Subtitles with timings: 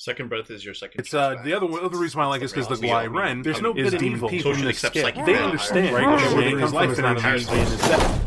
[0.00, 0.98] Second breath is your second.
[0.98, 1.82] It's uh the other back.
[1.82, 3.74] other reason why I like is because the We all- Guai we- Ren There's no
[3.74, 4.52] is good deemed people evil.
[4.54, 6.06] in the accepts, like, They understand Right.
[6.06, 6.42] right?
[6.54, 6.58] Yeah.
[6.58, 7.58] His life and not Harrison.
[7.58, 8.26] in his death.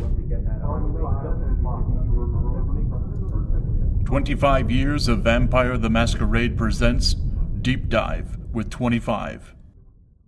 [4.06, 9.56] 25 years of Vampire the Masquerade presents Deep Dive with 25.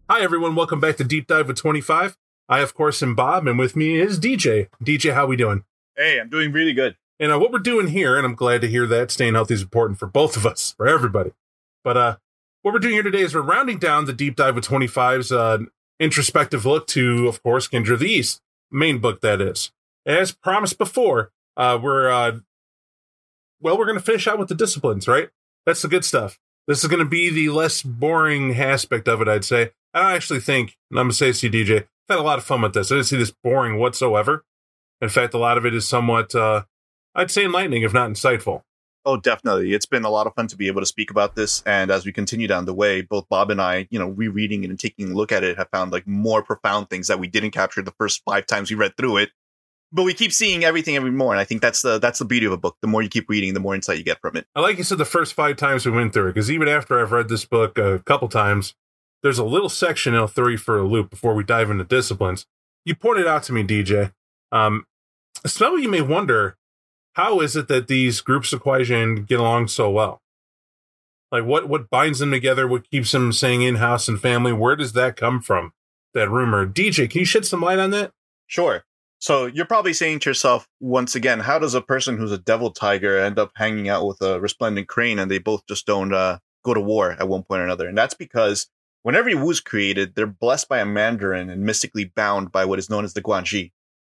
[0.10, 2.18] Hi everyone, welcome back to Deep Dive with 25.
[2.50, 4.70] I of course am Bob, and with me is DJ.
[4.84, 5.64] DJ, how we doing?
[5.96, 6.96] Hey, I'm doing really good.
[7.20, 9.62] And uh, what we're doing here, and I'm glad to hear that staying healthy is
[9.62, 11.32] important for both of us, for everybody.
[11.84, 12.18] But uh,
[12.62, 15.60] what we're doing here today is we're rounding down the Deep Dive with 25's uh,
[16.00, 18.42] introspective look to, of course, Kindred of the East,
[18.72, 19.72] main book that is.
[20.06, 22.40] As promised before, uh, we're uh,
[23.62, 25.30] well, we're going to finish out with the disciplines, right?
[25.66, 26.38] That's the good stuff.
[26.68, 29.72] This is going to be the less boring aspect of it, I'd say.
[29.94, 32.46] I actually think, and I'm going to say to DJ, I've had a lot of
[32.46, 32.92] fun with this.
[32.92, 34.44] I didn't see this boring whatsoever.
[35.02, 36.64] In fact, a lot of it is somewhat, uh,
[37.16, 38.62] I'd say, enlightening, if not insightful.
[39.06, 39.74] Oh, definitely.
[39.74, 41.62] It's been a lot of fun to be able to speak about this.
[41.66, 44.72] And as we continue down the way, both Bob and I, you know, rereading it
[44.72, 47.52] and taking a look at it, have found like more profound things that we didn't
[47.52, 49.30] capture the first five times we read through it.
[49.92, 51.32] But we keep seeing everything every more.
[51.32, 52.78] And I think that's the that's the beauty of a book.
[52.82, 54.48] The more you keep reading, the more insight you get from it.
[54.56, 57.00] I like you said the first five times we went through it, because even after
[57.00, 58.74] I've read this book a couple times,
[59.22, 62.48] there's a little section throw you for a loop before we dive into disciplines.
[62.84, 64.14] You pointed out to me, DJ.
[64.52, 64.86] Um,
[65.46, 66.58] some of you may wonder,
[67.16, 70.22] how is it that these groups of Kuei-jin get along so well?
[71.32, 72.68] Like what what binds them together?
[72.68, 74.54] What keeps them saying in house and family?
[74.54, 75.74] Where does that come from?
[76.14, 78.12] That rumor, DJ, can you shed some light on that?
[78.48, 78.86] Sure.
[79.20, 82.72] So you're probably saying to yourself, once again, how does a person who's a devil
[82.72, 86.38] tiger end up hanging out with a resplendent crane and they both just don't uh,
[86.64, 87.88] go to war at one point or another?
[87.88, 88.68] And that's because
[89.04, 92.90] when every Wu's created, they're blessed by a mandarin and mystically bound by what is
[92.90, 93.72] known as the Guanxi.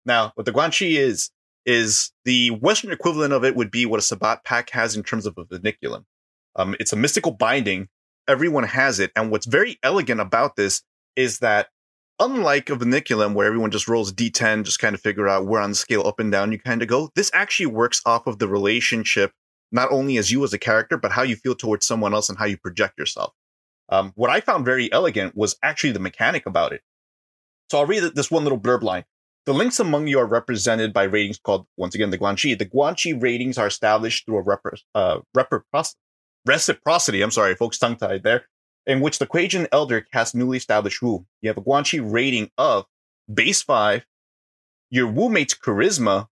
[0.05, 1.31] Now, what the Guanxi is,
[1.69, 5.27] is the Western equivalent of it would be what a Sabbat pack has in terms
[5.27, 6.07] of a verniculum.
[6.57, 7.89] Um, it's a mystical binding.
[8.27, 9.13] Everyone has it.
[9.15, 10.83] And what's very elegant about this
[11.15, 11.69] is that
[12.19, 15.71] unlike a verniculum where everyone just rolls d10, just kind of figure out where on
[15.71, 18.49] the scale up and down you kind of go, this actually works off of the
[18.49, 19.33] relationship,
[19.71, 22.39] not only as you as a character, but how you feel towards someone else and
[22.39, 23.35] how you project yourself.
[23.91, 26.81] Um, what I found very elegant was actually the mechanic about it.
[27.71, 29.05] So I'll read this one little blurb line.
[29.49, 32.59] The links among you are represented by ratings called, once again, the Guanxi.
[32.59, 35.95] The Guanxi ratings are established through a repro- uh, repropros-
[36.45, 37.23] reciprocity.
[37.23, 38.45] I'm sorry, folks, tongue tied there
[38.87, 41.25] in which the Kuei-jin Elder casts newly established Wu.
[41.41, 42.85] You have a Guanxi rating of
[43.33, 44.05] base five,
[44.91, 46.27] your Wu mate's charisma,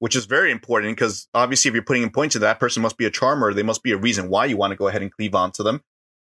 [0.00, 2.98] which is very important because obviously if you're putting in points to that person must
[2.98, 5.12] be a charmer, they must be a reason why you want to go ahead and
[5.12, 5.80] cleave onto them.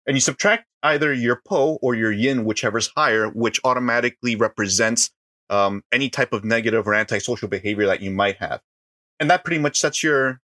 [0.08, 5.12] And you subtract either your Po or your Yin, whichever's higher, which automatically represents
[5.54, 8.62] um, any type of negative or antisocial behavior that you might have.
[9.20, 10.42] And that pretty much sets your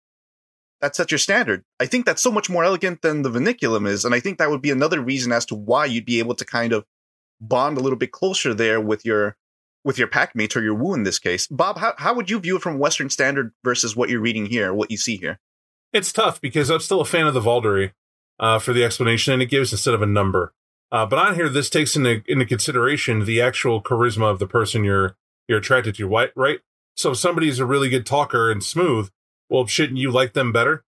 [0.80, 1.64] that sets your standard.
[1.78, 4.50] I think that's so much more elegant than the verniculum is, and I think that
[4.50, 6.84] would be another reason as to why you'd be able to kind of
[7.40, 9.36] bond a little bit closer there with your
[9.84, 11.48] with your pack mates or your Wu in this case.
[11.48, 14.72] Bob, how how would you view it from Western standard versus what you're reading here,
[14.72, 15.40] what you see here?
[15.92, 17.92] It's tough because I'm still a fan of the Vaulderie
[18.38, 20.54] uh, for the explanation, and it gives instead of a number.
[20.92, 24.84] Uh, but on here, this takes into into consideration the actual charisma of the person
[24.84, 25.16] you're
[25.48, 26.30] you're attracted to, right?
[26.36, 26.60] Right.
[26.96, 29.10] So if somebody's a really good talker and smooth,
[29.48, 30.84] well, shouldn't you like them better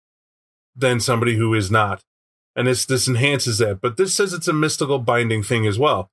[0.74, 2.04] than somebody who is not?
[2.54, 3.80] And this this enhances that.
[3.80, 6.10] But this says it's a mystical binding thing as well.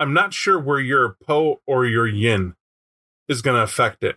[0.00, 2.54] I'm not sure where your Po or your Yin
[3.28, 4.16] is going to affect it.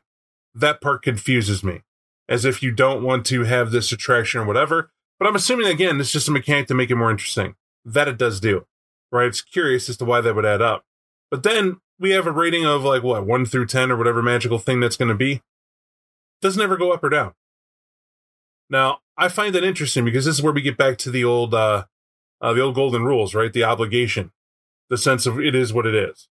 [0.54, 1.82] That part confuses me,
[2.28, 4.92] as if you don't want to have this attraction or whatever.
[5.18, 7.56] But I'm assuming again, it's just a mechanic to make it more interesting.
[7.86, 8.66] That it does do,
[9.12, 9.28] right?
[9.28, 10.86] It's curious as to why that would add up.
[11.32, 14.60] But then we have a rating of like what one through ten or whatever magical
[14.60, 15.42] thing that's going to be.
[16.42, 17.34] Doesn't ever go up or down.
[18.70, 21.54] Now, I find that interesting because this is where we get back to the old,
[21.54, 21.86] uh,
[22.40, 23.52] uh, the old golden rules, right?
[23.52, 24.32] The obligation,
[24.90, 26.30] the sense of it is what it is.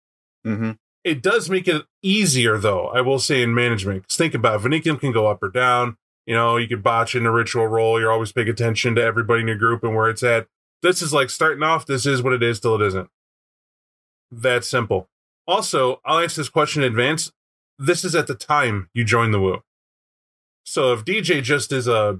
[0.45, 0.71] Mm-hmm.
[1.03, 2.87] It does make it easier, though.
[2.87, 5.97] I will say in management, think about it, Verniculum can go up or down.
[6.25, 7.99] You know, you could botch in a ritual roll.
[7.99, 10.47] You're always paying attention to everybody in your group and where it's at.
[10.83, 11.85] This is like starting off.
[11.85, 13.09] This is what it is till it isn't.
[14.29, 15.09] That simple.
[15.47, 17.31] Also, I'll ask this question in advance.
[17.79, 19.63] This is at the time you join the Wu.
[20.65, 22.19] So if DJ just is a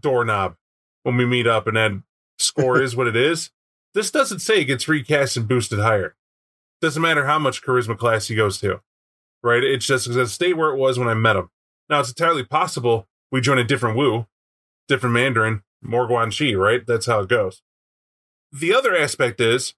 [0.00, 0.56] doorknob
[1.02, 2.02] when we meet up and then
[2.38, 3.50] score is what it is,
[3.94, 6.14] this doesn't say it gets recast and boosted higher.
[6.82, 8.82] Doesn't matter how much charisma class he goes to,
[9.42, 9.64] right?
[9.64, 11.48] It's just going to stay where it was when I met him.
[11.88, 14.26] Now it's entirely possible we join a different Wu,
[14.88, 16.86] different Mandarin, more Guanxi, right?
[16.86, 17.62] That's how it goes.
[18.54, 19.74] The other aspect is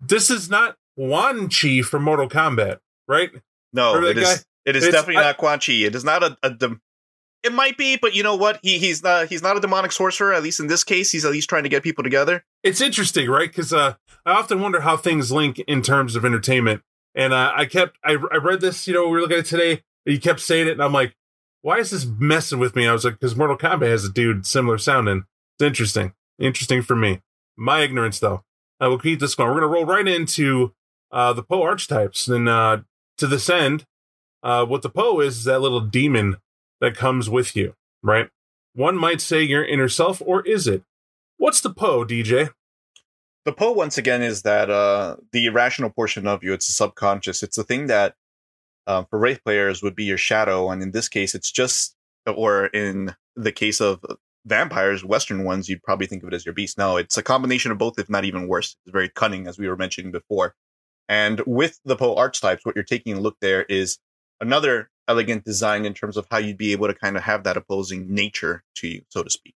[0.00, 2.78] this is not Quan Chi from Mortal Kombat,
[3.08, 3.30] right?
[3.72, 4.46] No, it is.
[4.64, 5.72] It is It's- definitely I- not Quan Chi.
[5.72, 6.80] It is not a, a dem-
[7.42, 8.60] It might be, but you know what?
[8.62, 10.32] He he's not he's not a demonic sorcerer.
[10.32, 12.44] At least in this case, he's at least trying to get people together.
[12.62, 13.48] It's interesting, right?
[13.50, 16.82] Because uh, I often wonder how things link in terms of entertainment.
[17.16, 19.48] And uh, I kept I, I read this, you know, we were looking at it
[19.48, 19.82] today.
[20.06, 21.16] You kept saying it, and I'm like,
[21.62, 22.86] why is this messing with me?
[22.86, 25.24] I was like, because Mortal Kombat has a dude similar sounding.
[25.58, 27.20] It's interesting, interesting for me.
[27.56, 28.44] My ignorance, though.
[28.80, 29.48] I will keep this going.
[29.48, 30.74] We're going to roll right into
[31.12, 32.78] uh, the Po archetypes, and uh,
[33.18, 33.84] to this end,
[34.42, 36.38] uh, what the Po is is that little demon
[36.80, 38.28] that comes with you, right?
[38.74, 40.82] One might say your inner self, or is it?
[41.36, 42.50] What's the Po, DJ?
[43.44, 46.52] The Po, once again, is that uh, the irrational portion of you.
[46.52, 47.42] It's the subconscious.
[47.42, 48.14] It's the thing that,
[48.86, 50.70] uh, for Wraith players, would be your shadow.
[50.70, 51.96] And in this case, it's just,
[52.26, 54.04] or in the case of
[54.46, 56.78] vampires, Western ones, you'd probably think of it as your beast.
[56.78, 58.76] No, it's a combination of both, if not even worse.
[58.84, 60.54] It's very cunning, as we were mentioning before.
[61.08, 63.98] And with the Po archetypes, what you're taking a look there is
[64.40, 67.56] another elegant design in terms of how you'd be able to kind of have that
[67.56, 69.54] opposing nature to you, so to speak.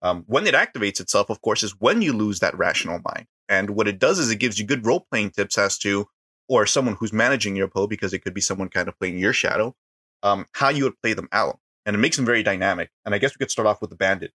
[0.00, 3.26] Um, when it activates itself, of course, is when you lose that rational mind.
[3.48, 6.06] And what it does is it gives you good role playing tips as to,
[6.48, 9.32] or someone who's managing your Po, because it could be someone kind of playing your
[9.32, 9.74] shadow,
[10.22, 11.58] um, how you would play them out.
[11.88, 12.90] And it makes them very dynamic.
[13.06, 14.32] And I guess we could start off with the bandit.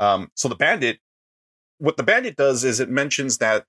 [0.00, 1.00] Um, so the bandit,
[1.76, 3.66] what the bandit does is it mentions that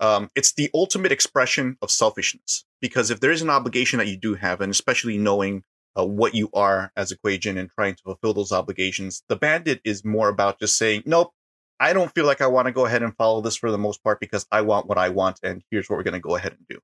[0.00, 4.16] um, it's the ultimate expression of selfishness because if there is an obligation that you
[4.16, 5.62] do have, and especially knowing
[5.96, 10.04] uh, what you are as a and trying to fulfill those obligations, the bandit is
[10.04, 11.30] more about just saying, nope,
[11.78, 14.02] I don't feel like I want to go ahead and follow this for the most
[14.02, 16.52] part because I want what I want, and here's what we're going to go ahead
[16.52, 16.80] and do.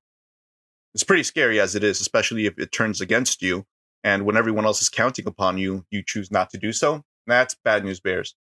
[0.93, 3.65] It's pretty scary as it is, especially if it turns against you,
[4.03, 7.03] and when everyone else is counting upon you, you choose not to do so.
[7.25, 8.35] That's bad news bears.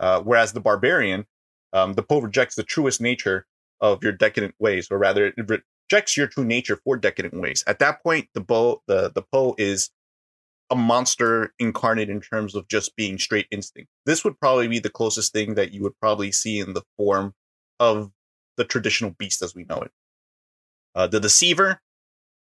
[0.00, 1.26] Uh, whereas the barbarian,
[1.72, 3.46] um, the Po rejects the truest nature
[3.80, 7.62] of your decadent ways, or rather, it rejects your true nature for decadent ways.
[7.66, 9.90] At that point, the Po, the the Po is
[10.70, 13.90] a monster incarnate in terms of just being straight instinct.
[14.06, 17.34] This would probably be the closest thing that you would probably see in the form
[17.78, 18.10] of
[18.56, 19.92] the traditional beast as we know it.
[20.94, 21.80] Uh, the deceiver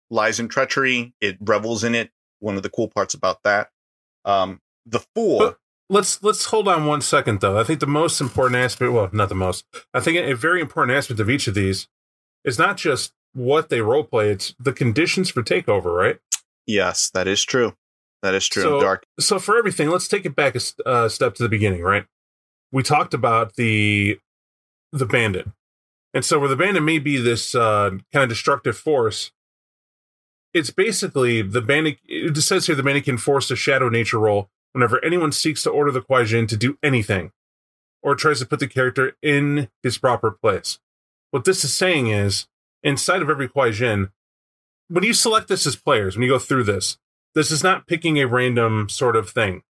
[0.09, 1.13] lies in treachery.
[1.19, 2.11] It revels in it.
[2.43, 3.69] One of the cool parts about that.
[4.25, 5.39] Um, the fool.
[5.39, 5.57] But
[5.89, 7.57] let's let's hold on one second though.
[7.57, 9.65] I think the most important aspect, well, not the most.
[9.93, 11.87] I think a very important aspect of each of these
[12.43, 16.17] is not just what they role play; it's the conditions for takeover, right?
[16.65, 17.75] Yes, that is true.
[18.21, 18.63] That is true.
[18.63, 19.05] So, Dark.
[19.19, 22.05] So for everything, let's take it back a uh, step to the beginning, right?
[22.71, 24.19] We talked about the
[24.91, 25.47] the bandit,
[26.13, 29.31] and so where the bandit may be this uh, kind of destructive force,
[30.53, 31.97] it's basically the bandit.
[32.05, 35.69] It says here the bandit can force a shadow nature roll whenever anyone seeks to
[35.69, 37.31] order the Kuei-jin to do anything,
[38.01, 40.79] or tries to put the character in his proper place.
[41.31, 42.47] What this is saying is,
[42.83, 44.09] inside of every Kuei-jin,
[44.89, 46.97] when you select this as players, when you go through this,
[47.35, 49.63] this is not picking a random sort of thing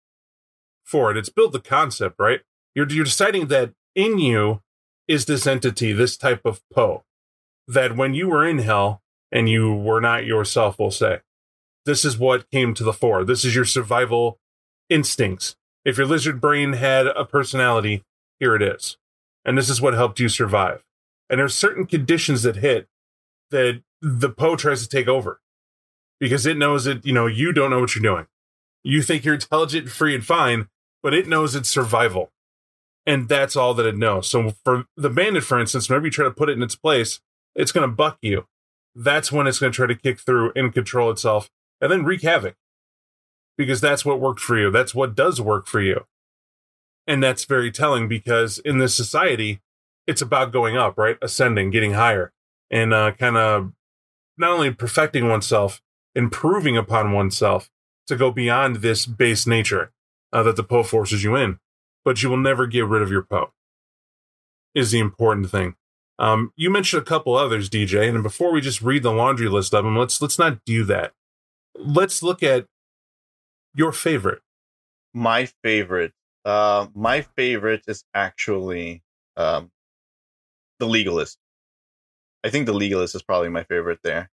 [0.84, 1.16] for it.
[1.16, 2.40] It's built the concept, right?
[2.74, 4.62] You're you're deciding that in you
[5.06, 7.04] is this entity, this type of Po,
[7.68, 9.02] that when you were in hell
[9.32, 11.20] and you were not yourself, we'll say,
[11.86, 13.24] this is what came to the fore.
[13.24, 14.38] This is your survival
[14.88, 15.56] instincts.
[15.84, 18.04] If your lizard brain had a personality,
[18.38, 18.98] here it is.
[19.44, 20.84] And this is what helped you survive.
[21.28, 22.88] And there's certain conditions that hit
[23.50, 25.40] that the Po tries to take over
[26.20, 28.26] because it knows that, you know, you don't know what you're doing.
[28.84, 30.68] You think you're intelligent, free, and fine,
[31.02, 32.30] but it knows it's survival.
[33.06, 34.28] And that's all that it knows.
[34.28, 37.20] So for the bandit, for instance, whenever you try to put it in its place,
[37.56, 38.46] it's going to buck you.
[38.94, 42.22] That's when it's going to try to kick through and control itself and then wreak
[42.22, 42.56] havoc
[43.56, 44.70] because that's what worked for you.
[44.70, 46.06] That's what does work for you.
[47.06, 49.60] And that's very telling because in this society,
[50.06, 51.16] it's about going up, right?
[51.22, 52.32] Ascending, getting higher,
[52.70, 53.72] and uh, kind of
[54.36, 55.80] not only perfecting oneself,
[56.14, 57.70] improving upon oneself
[58.06, 59.92] to go beyond this base nature
[60.32, 61.58] uh, that the Po forces you in.
[62.04, 63.52] But you will never get rid of your Po,
[64.74, 65.76] is the important thing.
[66.18, 69.74] Um, you mentioned a couple others, DJ, and before we just read the laundry list
[69.74, 71.12] of them, let's let's not do that.
[71.76, 72.66] Let's look at
[73.74, 74.42] your favorite?
[75.14, 76.12] My favorite.
[76.44, 79.02] Uh, my favorite is actually
[79.36, 79.70] um,
[80.78, 81.38] the Legalist.
[82.44, 84.30] I think the Legalist is probably my favorite there.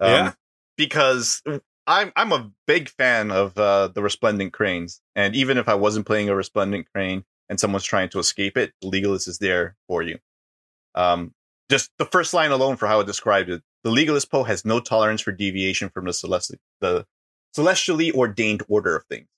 [0.00, 0.32] Um, yeah,
[0.76, 1.42] because
[1.86, 6.06] I'm I'm a big fan of uh, the Resplendent Cranes, and even if I wasn't
[6.06, 10.02] playing a Resplendent Crane and someone's trying to escape it, the Legalist is there for
[10.02, 10.18] you.
[10.94, 11.32] Um,
[11.70, 13.62] just the first line alone for how it described it.
[13.84, 17.06] The Legalist Po has no tolerance for deviation from the celestial the
[17.54, 19.28] celestially ordained order of things.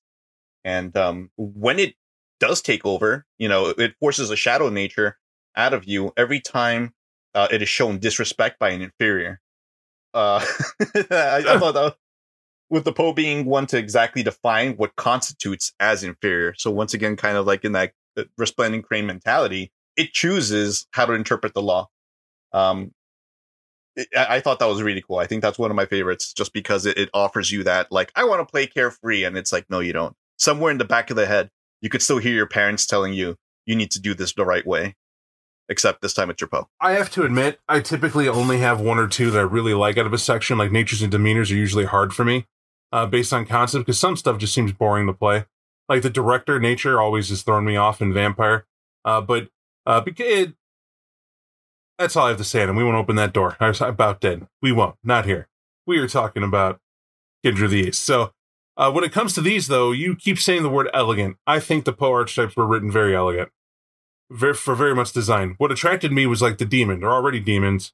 [0.65, 1.95] And um, when it
[2.41, 5.19] does take over, you know, it forces a shadow nature
[5.57, 6.95] out of you every time
[7.35, 9.41] uh, it is shown disrespect by an inferior.
[10.15, 10.45] Uh,
[11.11, 11.97] I, I, thought that
[12.69, 16.55] with the Po being one to exactly define what constitutes as inferior.
[16.57, 17.93] So once again, kind of like in that
[18.37, 21.89] resplendent crane mentality, it chooses how to interpret the law.
[22.53, 22.93] Um,
[23.97, 25.19] it, I, thought that was really cool.
[25.19, 28.11] I think that's one of my favorites, just because it, it offers you that like
[28.15, 30.17] I want to play carefree, and it's like no, you don't.
[30.39, 33.37] Somewhere in the back of the head, you could still hear your parents telling you
[33.67, 34.97] you need to do this the right way.
[35.69, 36.69] Except this time it's your Po.
[36.81, 39.97] I have to admit, I typically only have one or two that I really like
[39.97, 40.59] out of a section.
[40.59, 42.47] Like natures and demeanors are usually hard for me,
[42.91, 45.45] uh, based on concept, because some stuff just seems boring to play.
[45.89, 48.67] Like the director nature always has thrown me off in Vampire,
[49.05, 49.49] uh, but
[49.87, 50.55] uh, it,
[51.99, 52.63] that's all I have to say.
[52.63, 53.57] And we won't open that door.
[53.61, 54.47] I was about dead.
[54.61, 54.97] We won't.
[55.03, 55.49] Not here.
[55.87, 56.81] We are talking about
[57.43, 58.03] Kindred of the East.
[58.03, 58.33] So
[58.77, 61.37] uh, when it comes to these, though, you keep saying the word elegant.
[61.47, 63.51] I think the Po archetypes were written very elegant,
[64.31, 65.55] very, for very much design.
[65.59, 67.01] What attracted me was like the demon.
[67.01, 67.93] They're already demons.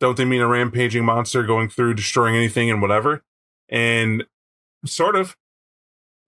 [0.00, 3.22] Don't they mean a rampaging monster going through, destroying anything and whatever?
[3.68, 4.24] And
[4.84, 5.36] sort of,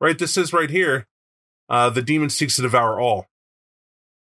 [0.00, 0.18] right?
[0.18, 1.06] This is right here.
[1.68, 3.26] Uh, the demon seeks to devour all.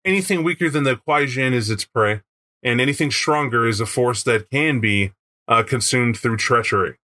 [0.08, 2.22] Anything weaker than the Kuei-jin is its prey
[2.62, 5.12] and anything stronger is a force that can be
[5.46, 6.96] uh, consumed through treachery.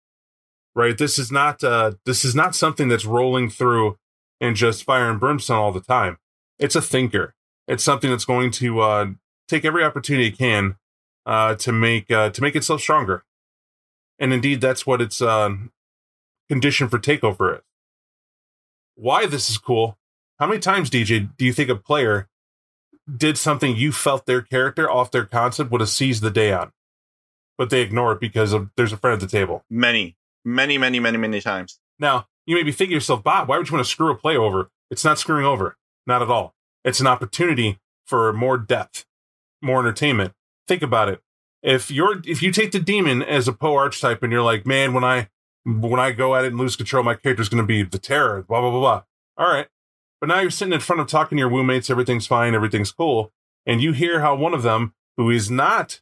[0.77, 0.97] Right?
[0.97, 3.99] This is not uh, this is not something that's rolling through
[4.41, 6.19] and just fire and brimstone all the time.
[6.61, 7.35] It's a thinker.
[7.67, 9.07] It's something that's going to uh,
[9.49, 10.77] take every opportunity it can
[11.27, 13.25] uh, to make uh, to make itself stronger.
[14.21, 15.57] And indeed, that's what its uh,
[16.49, 17.65] condition for takeover is.
[18.95, 19.99] Why this is cool?
[20.39, 22.29] How many times, DJ, do you think a player
[23.15, 26.73] did something you felt their character off their concept would have seized the day on,
[27.59, 29.65] but they ignore it because of there's a friend at the table.
[29.69, 31.79] Many, many, many, many, many times.
[31.99, 34.15] Now you may be thinking to yourself, Bob, why would you want to screw a
[34.15, 34.71] play over?
[34.91, 36.55] It's not screwing over, not at all.
[36.85, 39.07] It's an opportunity for more depth,
[39.61, 40.33] more entertainment.
[40.67, 41.21] Think about it.
[41.63, 44.93] If you're if you take the demon as a Po archetype and you're like, man,
[44.93, 45.29] when I
[45.65, 48.43] when I go at it and lose control, my character's going to be the terror.
[48.43, 49.03] Blah blah blah blah.
[49.37, 49.69] All right,
[50.23, 53.33] but now you're sitting in front of talking to your roommates, everything's fine, everything's cool,
[53.67, 56.01] and you hear how one of them, who is not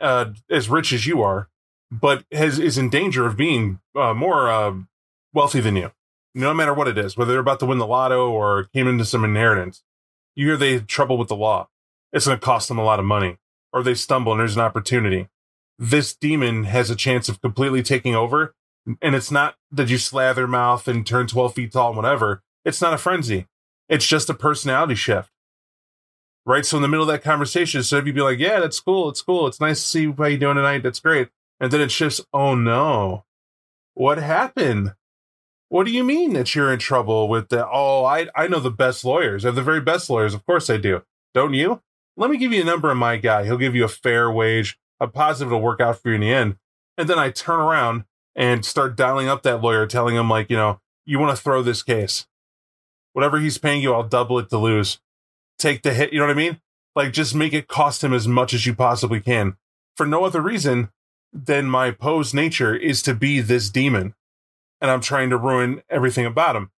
[0.00, 1.50] uh, as rich as you are,
[1.90, 4.72] but has is in danger of being uh, more uh,
[5.34, 5.92] wealthy than you,
[6.34, 9.04] no matter what it is, whether they're about to win the lotto or came into
[9.04, 9.82] some inheritance,
[10.34, 11.68] you hear they have trouble with the law.
[12.10, 13.36] It's going to cost them a lot of money,
[13.70, 15.28] or they stumble and there's an opportunity.
[15.78, 18.54] This demon has a chance of completely taking over,
[19.02, 22.42] and it's not that you slather mouth and turn 12 feet tall and whatever.
[22.64, 23.46] It's not a frenzy.
[23.88, 25.30] It's just a personality shift.
[26.44, 26.66] Right.
[26.66, 29.08] So in the middle of that conversation, instead of you be like, yeah, that's cool.
[29.08, 29.46] It's cool.
[29.46, 30.82] It's nice to see how you're doing tonight.
[30.82, 31.28] That's great.
[31.60, 32.20] And then it shifts.
[32.32, 33.24] Oh no.
[33.94, 34.94] What happened?
[35.68, 38.70] What do you mean that you're in trouble with the, oh, I, I know the
[38.70, 39.44] best lawyers.
[39.44, 40.34] I have the very best lawyers.
[40.34, 41.02] Of course I do.
[41.32, 41.80] Don't you?
[42.16, 43.44] Let me give you a number of my guy.
[43.44, 46.32] He'll give you a fair wage, a positive it'll work out for you in the
[46.32, 46.56] end.
[46.98, 48.04] And then I turn around
[48.34, 51.62] and start dialing up that lawyer, telling him like, you know, you want to throw
[51.62, 52.26] this case
[53.12, 55.00] whatever he's paying you, I'll double it to lose.
[55.58, 56.12] Take the hit.
[56.12, 56.60] You know what I mean?
[56.94, 59.56] Like just make it cost him as much as you possibly can
[59.96, 60.90] for no other reason
[61.32, 64.14] than my Po's nature is to be this demon.
[64.80, 66.70] And I'm trying to ruin everything about him.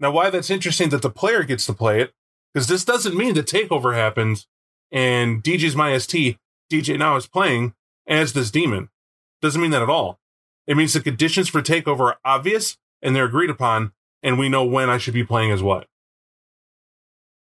[0.00, 2.12] Now, why that's interesting that the player gets to play it,
[2.52, 4.46] because this doesn't mean the takeover happens
[4.90, 6.38] and DJ's my ST,
[6.70, 7.74] DJ now is playing
[8.06, 8.88] as this demon.
[9.40, 10.18] Doesn't mean that at all.
[10.66, 14.64] It means the conditions for takeover are obvious and they're agreed upon, and we know
[14.64, 15.86] when I should be playing as what.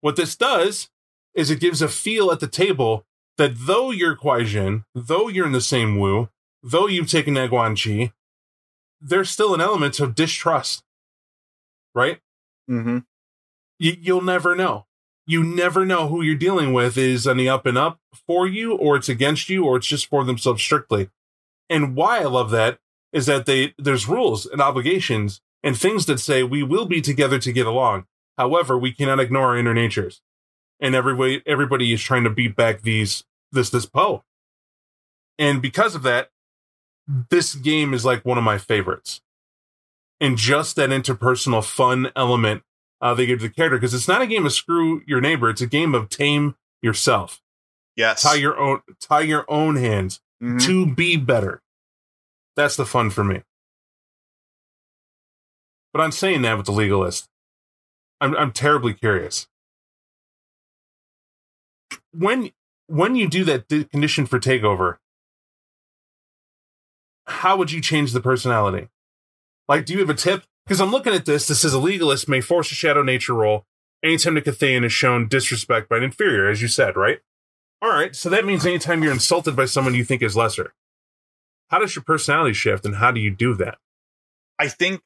[0.00, 0.88] What this does
[1.34, 3.04] is it gives a feel at the table
[3.36, 6.28] that though you're Kuei-jin, though you're in the same Wu,
[6.62, 8.12] though you've taken Eguan Chi,
[9.00, 10.82] there's still an element of distrust,
[11.94, 12.20] right?
[12.68, 12.98] Mm-hmm.
[13.78, 14.86] You, you'll never know.
[15.26, 18.74] You never know who you're dealing with is on the up and up for you,
[18.74, 21.08] or it's against you, or it's just for themselves strictly.
[21.68, 22.78] And why I love that
[23.12, 27.38] is that they there's rules and obligations and things that say we will be together
[27.38, 28.06] to get along.
[28.38, 30.22] However, we cannot ignore our inner natures.
[30.80, 34.24] And everybody, everybody is trying to beat back these, this, this Po.
[35.38, 36.30] And because of that,
[37.30, 39.20] this game is like one of my favorites.
[40.20, 42.62] And just that interpersonal fun element
[43.00, 45.48] uh, they give to the character, because it's not a game of screw your neighbor,
[45.48, 47.40] it's a game of tame yourself.
[47.96, 48.22] Yes.
[48.22, 50.58] Tie your own, tie your own hands mm-hmm.
[50.58, 51.62] to be better.
[52.56, 53.42] That's the fun for me.
[55.92, 57.28] But I'm saying that with the legalist.
[58.20, 59.48] I'm I'm terribly curious.
[62.12, 62.50] When
[62.86, 64.98] when you do that condition for takeover,
[67.26, 68.88] how would you change the personality?
[69.68, 70.44] Like, do you have a tip?
[70.66, 71.46] Because I'm looking at this.
[71.46, 73.64] This says a legalist may force a shadow nature roll
[74.02, 77.20] anytime the Cathayan is shown disrespect by an inferior, as you said, right?
[77.82, 80.74] All right, so that means anytime you're insulted by someone you think is lesser.
[81.68, 83.78] How does your personality shift, and how do you do that?
[84.58, 85.00] I think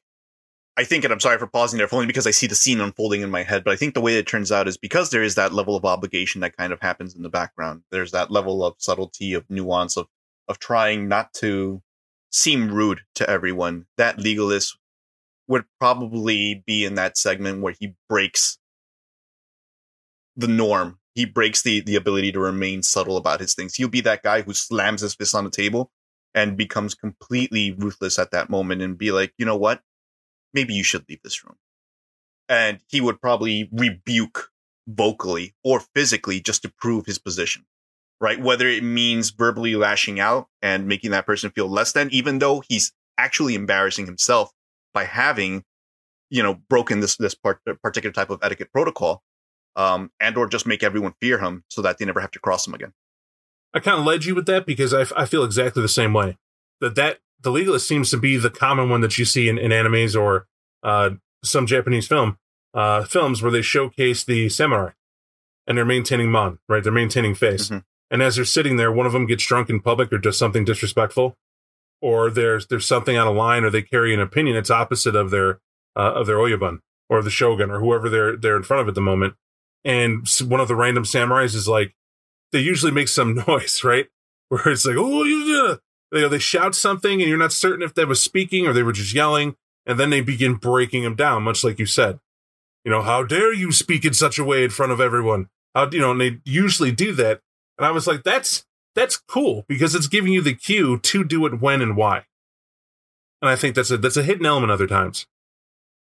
[0.77, 3.21] I think, and I'm sorry for pausing there, only because I see the scene unfolding
[3.21, 3.63] in my head.
[3.63, 5.85] But I think the way it turns out is because there is that level of
[5.85, 7.83] obligation that kind of happens in the background.
[7.91, 10.07] There's that level of subtlety, of nuance, of
[10.47, 11.81] of trying not to
[12.29, 13.85] seem rude to everyone.
[13.97, 14.77] That legalist
[15.47, 18.57] would probably be in that segment where he breaks
[20.35, 20.99] the norm.
[21.13, 23.75] He breaks the the ability to remain subtle about his things.
[23.75, 25.91] He'll be that guy who slams his fist on the table
[26.33, 29.81] and becomes completely ruthless at that moment and be like, you know what?
[30.55, 31.57] Maybe you should leave this room.
[32.49, 34.49] And he would probably rebuke
[34.87, 37.65] vocally or physically just to prove his position,
[38.21, 38.39] right?
[38.41, 42.63] Whether it means verbally lashing out and making that person feel less than, even though
[42.67, 44.51] he's actually embarrassing himself
[44.93, 45.63] by having,
[46.29, 49.21] you know, broken this, this part, particular type of etiquette protocol,
[49.75, 52.65] um, and or just make everyone fear him so that they never have to cross
[52.65, 52.93] him again.
[53.73, 56.37] I kind of led you with that because I, I feel exactly the same way.
[56.79, 59.71] That that the legalist seems to be the common one that you see in, in
[59.71, 60.47] animes or
[60.81, 61.11] uh,
[61.43, 62.37] some Japanese film
[62.73, 64.91] uh, films where they showcase the samurai
[65.67, 66.83] and they're maintaining mon, right?
[66.83, 67.69] They're maintaining face.
[67.69, 67.83] Mhm.
[68.11, 70.65] And as they're sitting there, one of them gets drunk in public or does something
[70.65, 71.37] disrespectful,
[72.01, 75.29] or there's there's something out of line, or they carry an opinion that's opposite of
[75.31, 75.59] their
[75.95, 78.95] uh, of their oyabun or the shogun or whoever they're they're in front of at
[78.95, 79.35] the moment.
[79.83, 81.95] And one of the random samurais is like,
[82.51, 84.07] they usually make some noise, right?
[84.49, 85.79] Where it's like, oh, you,
[86.15, 88.73] uh," you know, they shout something, and you're not certain if they was speaking or
[88.73, 89.55] they were just yelling,
[89.85, 92.19] and then they begin breaking them down, much like you said.
[92.83, 95.49] You know, how dare you speak in such a way in front of everyone?
[95.73, 96.11] How you know?
[96.11, 97.41] And they usually do that,
[97.77, 101.45] and I was like, that's that's cool because it's giving you the cue to do
[101.45, 102.25] it when and why.
[103.41, 105.27] And I think that's a that's a hidden element other times.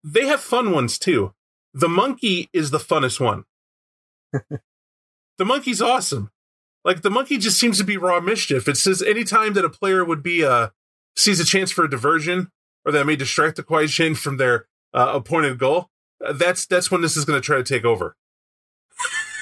[0.02, 1.32] They have fun ones too.
[1.72, 3.44] The monkey is the funnest one.
[4.32, 6.30] the monkey's awesome.
[6.84, 8.68] Like the monkey just seems to be raw mischief.
[8.68, 10.68] It says anytime that a player would be uh
[11.16, 12.50] sees a chance for a diversion
[12.84, 15.90] or that may distract the Kuei-jin from their uh, appointed goal,
[16.24, 18.16] uh, that's that's when this is going to try to take over.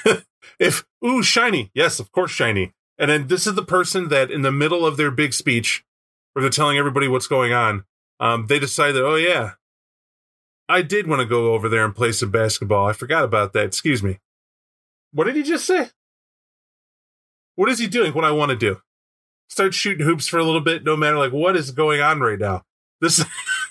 [0.58, 2.72] if ooh shiny, yes, of course shiny.
[2.98, 5.84] And then this is the person that in the middle of their big speech,
[6.32, 7.84] where they're telling everybody what's going on,
[8.18, 9.52] um, they decide that oh yeah,
[10.68, 12.86] I did want to go over there and play some basketball.
[12.86, 13.66] I forgot about that.
[13.66, 14.18] Excuse me.
[15.12, 15.90] What did he just say?
[17.58, 18.14] What is he doing?
[18.14, 18.80] What I want to do?
[19.48, 22.38] Start shooting hoops for a little bit, no matter like what is going on right
[22.38, 22.62] now.
[23.00, 23.24] This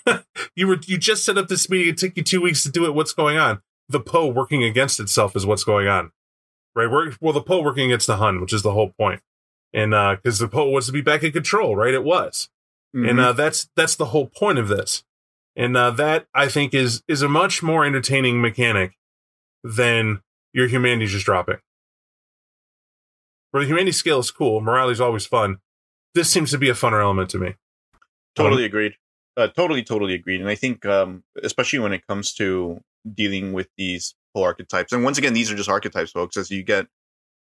[0.54, 1.88] you were you just set up this meeting.
[1.88, 2.92] It took you two weeks to do it.
[2.92, 3.62] What's going on?
[3.88, 6.12] The Po working against itself is what's going on,
[6.76, 6.90] right?
[6.90, 9.22] We're, well, the Po working against the Hun, which is the whole point,
[9.72, 11.94] and because the Po was to be back in control, right?
[11.94, 12.50] It was,
[12.92, 15.02] and uh, that's that's the whole point of this,
[15.56, 18.98] and uh, that I think is is a much more entertaining mechanic
[19.64, 20.20] than
[20.52, 21.56] your humanity just dropping.
[23.50, 25.58] Where the humanity scale is cool, morality's always fun.
[26.14, 27.54] This seems to be a funner element to me.
[28.34, 28.94] Totally agreed.
[29.36, 30.40] Uh, totally, totally agreed.
[30.40, 32.80] And I think, um, especially when it comes to
[33.14, 36.36] dealing with these whole archetypes, and once again, these are just archetypes, folks.
[36.36, 36.86] As you get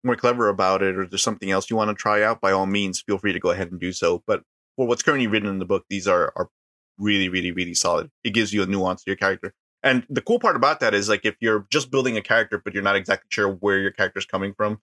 [0.03, 2.65] more clever about it, or there's something else you want to try out, by all
[2.65, 4.23] means, feel free to go ahead and do so.
[4.27, 4.43] But
[4.75, 6.49] for what's currently written in the book, these are are
[6.97, 8.09] really, really, really solid.
[8.23, 9.53] It gives you a nuance to your character.
[9.81, 12.73] And the cool part about that is, like, if you're just building a character, but
[12.73, 14.79] you're not exactly sure where your character's coming from,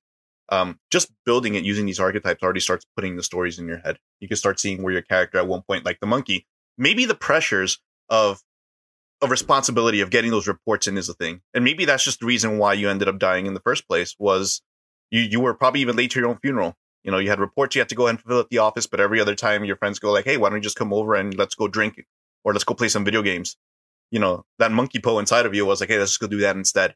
[0.51, 3.99] um, just building it using these archetypes already starts putting the stories in your head.
[4.19, 7.15] You can start seeing where your character at one point, like the monkey, maybe the
[7.15, 8.43] pressures of
[9.23, 12.27] of responsibility of getting those reports in is a thing, and maybe that's just the
[12.27, 14.15] reason why you ended up dying in the first place.
[14.19, 14.63] Was
[15.11, 16.75] you you were probably even late to your own funeral.
[17.05, 19.01] You know, you had reports you had to go and fill at the office, but
[19.01, 21.37] every other time your friends go like, "Hey, why don't you just come over and
[21.37, 22.03] let's go drink
[22.45, 23.57] or let's go play some video games?"
[24.11, 26.39] You know, that monkey po inside of you was like, "Hey, let's just go do
[26.41, 26.95] that instead,"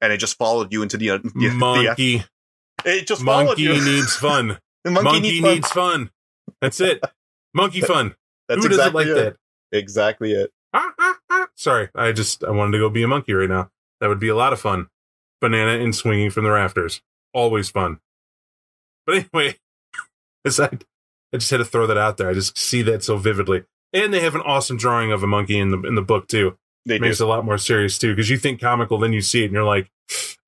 [0.00, 2.24] and it just followed you into the, uh, the the- Monkey,
[2.86, 3.72] it just monkey you.
[3.84, 4.58] needs fun.
[4.84, 5.54] Monkey, monkey, needs fun.
[5.54, 6.10] needs fun.
[6.60, 7.04] That's it.
[7.54, 8.14] Monkey fun.
[8.48, 9.36] That's Who doesn't exactly like it.
[9.72, 9.78] that?
[9.78, 10.52] Exactly it.
[10.72, 11.46] Ah, ah, ah.
[11.56, 13.70] Sorry, I just I wanted to go be a monkey right now.
[14.00, 14.88] That would be a lot of fun.
[15.40, 17.02] Banana and swinging from the rafters,
[17.34, 17.98] always fun.
[19.06, 19.56] But anyway,
[20.44, 20.84] aside,
[21.32, 22.30] I just had to throw that out there.
[22.30, 25.58] I just see that so vividly, and they have an awesome drawing of a monkey
[25.58, 26.56] in the in the book too.
[26.84, 27.24] They makes do.
[27.24, 29.54] it a lot more serious too because you think comical, then you see it and
[29.54, 29.90] you're like,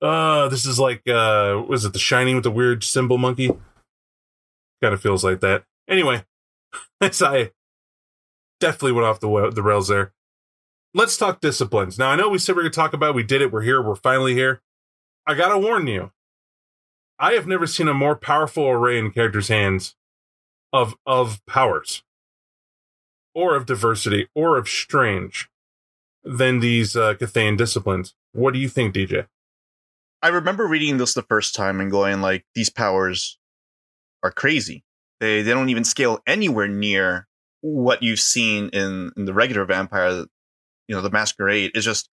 [0.00, 3.48] uh, this is like uh, was it The Shining with the weird cymbal monkey?
[4.82, 5.64] Kind of feels like that.
[5.88, 6.24] Anyway,
[7.00, 7.50] as I
[8.60, 10.12] definitely went off the the rails there.
[10.94, 11.98] Let's talk disciplines.
[11.98, 13.10] Now I know we said we are gonna talk about.
[13.10, 13.16] it.
[13.16, 13.52] We did it.
[13.52, 13.82] We're here.
[13.82, 14.62] We're finally here.
[15.26, 16.12] I gotta warn you.
[17.18, 19.96] I have never seen a more powerful array in characters' hands
[20.72, 22.02] of of powers,
[23.34, 25.50] or of diversity, or of strange
[26.22, 28.14] than these uh, Cathayan disciplines.
[28.32, 29.26] What do you think, DJ?
[30.22, 33.38] I remember reading this the first time and going like, these powers
[34.22, 34.84] are crazy.
[35.20, 37.28] They they don't even scale anywhere near
[37.60, 40.26] what you've seen in, in the regular vampire
[40.86, 41.72] you know the masquerade.
[41.74, 42.08] Is just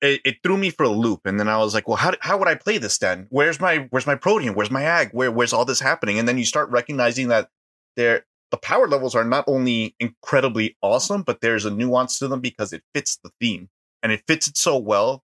[0.00, 2.36] it, it, threw me for a loop and then i was like well how, how
[2.36, 3.26] would i play this then?
[3.30, 4.54] Where's my where's my protean?
[4.54, 5.10] Where's my ag?
[5.12, 6.18] Where where's all this happening?
[6.18, 7.48] And then you start recognizing that
[7.96, 12.40] there the power levels are not only incredibly awesome but there's a nuance to them
[12.40, 13.68] because it fits the theme
[14.02, 15.22] and it fits it so well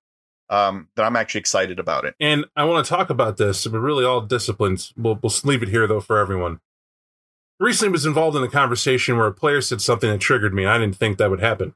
[0.50, 3.78] um, that i'm actually excited about it and i want to talk about this but
[3.78, 6.60] really all disciplines we'll, we'll leave it here though for everyone
[7.60, 10.78] recently was involved in a conversation where a player said something that triggered me i
[10.78, 11.74] didn't think that would happen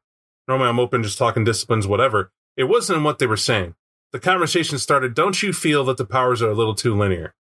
[0.49, 3.75] normally i'm open just talking disciplines whatever it wasn't in what they were saying.
[4.13, 7.35] The conversation started, don't you feel that the powers are a little too linear?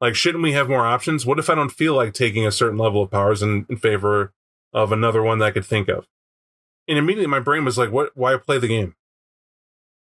[0.00, 1.26] Like, shouldn't we have more options?
[1.26, 4.32] What if I don't feel like taking a certain level of powers in, in favor
[4.72, 6.06] of another one that I could think of?
[6.88, 8.96] And immediately my brain was like, what, why play the game?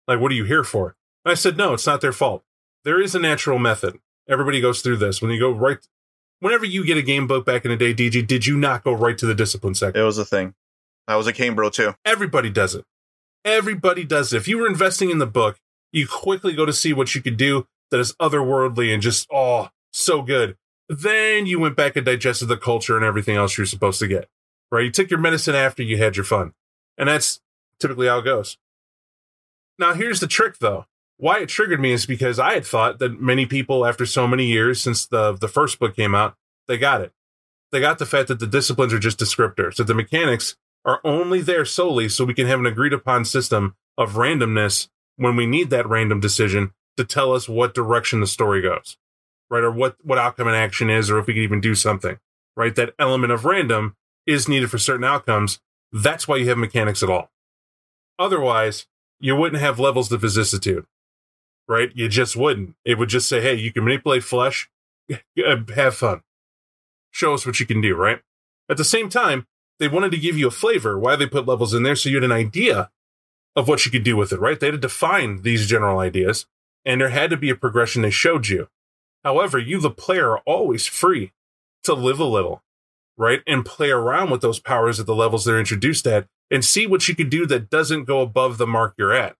[0.07, 0.95] Like, what are you here for?
[1.25, 2.43] And I said, no, it's not their fault.
[2.83, 3.99] There is a natural method.
[4.29, 5.21] Everybody goes through this.
[5.21, 5.79] When you go right,
[6.39, 8.93] whenever you get a game book back in the day, DJ, did you not go
[8.93, 10.01] right to the discipline section?
[10.01, 10.53] It was a thing.
[11.07, 11.93] I was a Cambro too.
[12.05, 12.85] Everybody does it.
[13.45, 14.37] Everybody does it.
[14.37, 15.57] If you were investing in the book,
[15.91, 19.69] you quickly go to see what you could do that is otherworldly and just, oh,
[19.93, 20.57] so good.
[20.89, 24.27] Then you went back and digested the culture and everything else you're supposed to get,
[24.71, 24.85] right?
[24.85, 26.53] You took your medicine after you had your fun.
[26.97, 27.39] And that's
[27.79, 28.57] typically how it goes.
[29.79, 30.85] Now, here's the trick though.
[31.17, 34.45] Why it triggered me is because I had thought that many people, after so many
[34.45, 36.35] years since the, the first book came out,
[36.67, 37.11] they got it.
[37.71, 41.41] They got the fact that the disciplines are just descriptors, that the mechanics are only
[41.41, 45.69] there solely so we can have an agreed upon system of randomness when we need
[45.69, 48.97] that random decision to tell us what direction the story goes,
[49.49, 49.63] right?
[49.63, 52.19] Or what, what outcome an action is, or if we can even do something,
[52.55, 52.75] right?
[52.75, 55.59] That element of random is needed for certain outcomes.
[55.91, 57.31] That's why you have mechanics at all.
[58.19, 58.87] Otherwise,
[59.19, 60.85] you wouldn't have levels of vicissitude,
[61.67, 61.91] right?
[61.95, 62.75] You just wouldn't.
[62.85, 64.69] It would just say, hey, you can manipulate flesh,
[65.11, 66.21] uh, have fun.
[67.11, 68.19] Show us what you can do, right?
[68.69, 69.47] At the same time,
[69.79, 72.15] they wanted to give you a flavor why they put levels in there so you
[72.15, 72.89] had an idea
[73.55, 74.59] of what you could do with it, right?
[74.59, 76.45] They had to define these general ideas,
[76.85, 78.69] and there had to be a progression they showed you.
[79.23, 81.31] However, you, the player, are always free
[81.83, 82.63] to live a little,
[83.17, 83.41] right?
[83.47, 87.07] And play around with those powers at the levels they're introduced at and see what
[87.07, 89.35] you could do that doesn't go above the mark you're at.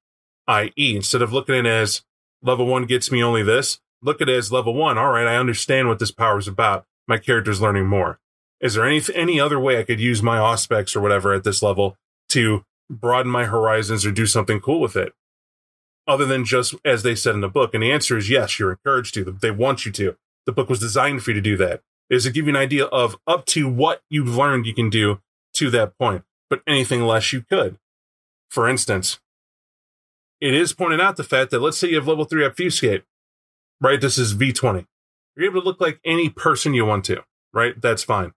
[0.47, 2.03] I.e., instead of looking at it as
[2.41, 4.97] level one gets me only this, look at it as level one.
[4.97, 6.85] All right, I understand what this power is about.
[7.07, 8.19] My character's learning more
[8.59, 11.61] is there any any other way I could use my auspex or whatever at this
[11.61, 11.95] level
[12.29, 15.13] to broaden my horizons or do something cool with it?
[16.07, 17.73] Other than just as they said in the book.
[17.73, 19.23] And the answer is yes, you're encouraged to.
[19.23, 20.15] They want you to.
[20.45, 21.81] The book was designed for you to do that.
[22.09, 25.19] Is to give you an idea of up to what you've learned you can do
[25.55, 27.77] to that point, but anything less you could.
[28.49, 29.19] For instance,
[30.39, 33.03] it is pointed out the fact that let's say you have level three obfuscate,
[33.81, 33.99] right?
[33.99, 34.85] This is V20.
[35.35, 37.79] You're able to look like any person you want to, right?
[37.79, 38.33] That's fine.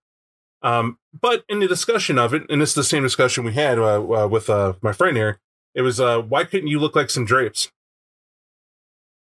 [0.62, 4.24] Um, but in the discussion of it, and it's the same discussion we had uh,
[4.24, 5.40] uh, with uh, my friend here,
[5.74, 7.70] it was uh, why couldn't you look like some drapes?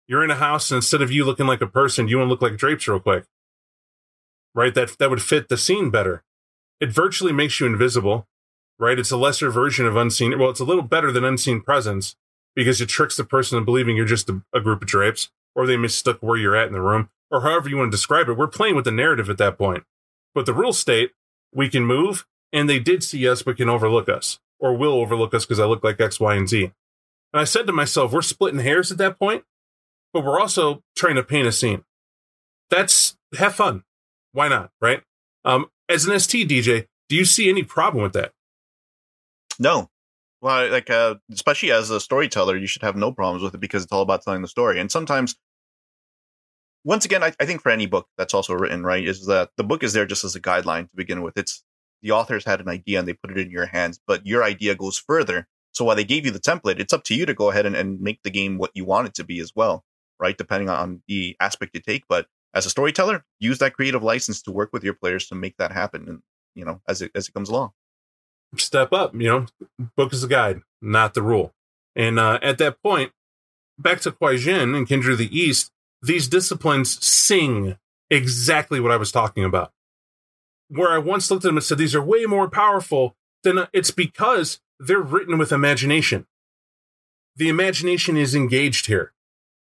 [0.08, 2.32] You're in a house, and instead of you looking like a person, you want to
[2.32, 3.26] look like drapes real quick,
[4.54, 4.74] right?
[4.74, 6.24] That that would fit the scene better.
[6.80, 8.28] It virtually makes you invisible,
[8.78, 9.00] right?
[9.00, 10.38] It's a lesser version of unseen.
[10.40, 12.16] Well, it's a little better than unseen presence
[12.56, 15.66] because it tricks the person into believing you're just a, a group of drapes, or
[15.66, 18.38] they mistook where you're at in the room, or however you want to describe it.
[18.38, 19.84] We're playing with the narrative at that point.
[20.34, 21.12] But the real state
[21.54, 25.34] we can move, and they did see us, but can overlook us or will overlook
[25.34, 26.72] us because I look like X, Y, and Z.
[27.34, 29.44] And I said to myself, we're splitting hairs at that point,
[30.14, 31.84] but we're also trying to paint a scene.
[32.70, 33.84] That's have fun.
[34.32, 34.72] Why not?
[34.82, 35.02] Right?
[35.46, 38.32] Um, as an ST DJ, do you see any problem with that?
[39.58, 39.90] No.
[40.42, 43.84] Well, like, uh, especially as a storyteller, you should have no problems with it because
[43.84, 44.80] it's all about telling the story.
[44.80, 45.36] And sometimes
[46.84, 49.64] once again, I, I, think for any book that's also written, right, is that the
[49.64, 51.38] book is there just as a guideline to begin with.
[51.38, 51.64] It's
[52.02, 54.76] the authors had an idea and they put it in your hands, but your idea
[54.76, 55.48] goes further.
[55.74, 57.76] So while they gave you the template, it's up to you to go ahead and,
[57.76, 59.84] and make the game what you want it to be as well,
[60.20, 60.38] right?
[60.38, 62.06] Depending on the aspect you take.
[62.08, 65.58] But as a storyteller, use that creative license to work with your players to make
[65.58, 66.08] that happen.
[66.08, 66.22] And,
[66.56, 67.72] you know, as it, as it comes along.
[68.58, 69.46] Step up, you know,
[69.96, 71.54] book is a guide, not the rule.
[71.96, 73.12] And uh, at that point,
[73.78, 77.78] back to Kuai and Kindred of the East, these disciplines sing
[78.10, 79.72] exactly what I was talking about.
[80.68, 83.92] Where I once looked at them and said, these are way more powerful, then it's
[83.92, 86.26] because they're written with imagination.
[87.36, 89.14] The imagination is engaged here.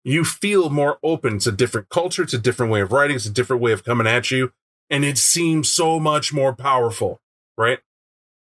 [0.04, 1.38] You feel more open.
[1.46, 2.22] A different culture.
[2.22, 3.16] It's a different way of writing.
[3.16, 4.52] It's a different way of coming at you.
[4.90, 7.20] And it seems so much more powerful,
[7.56, 7.78] right?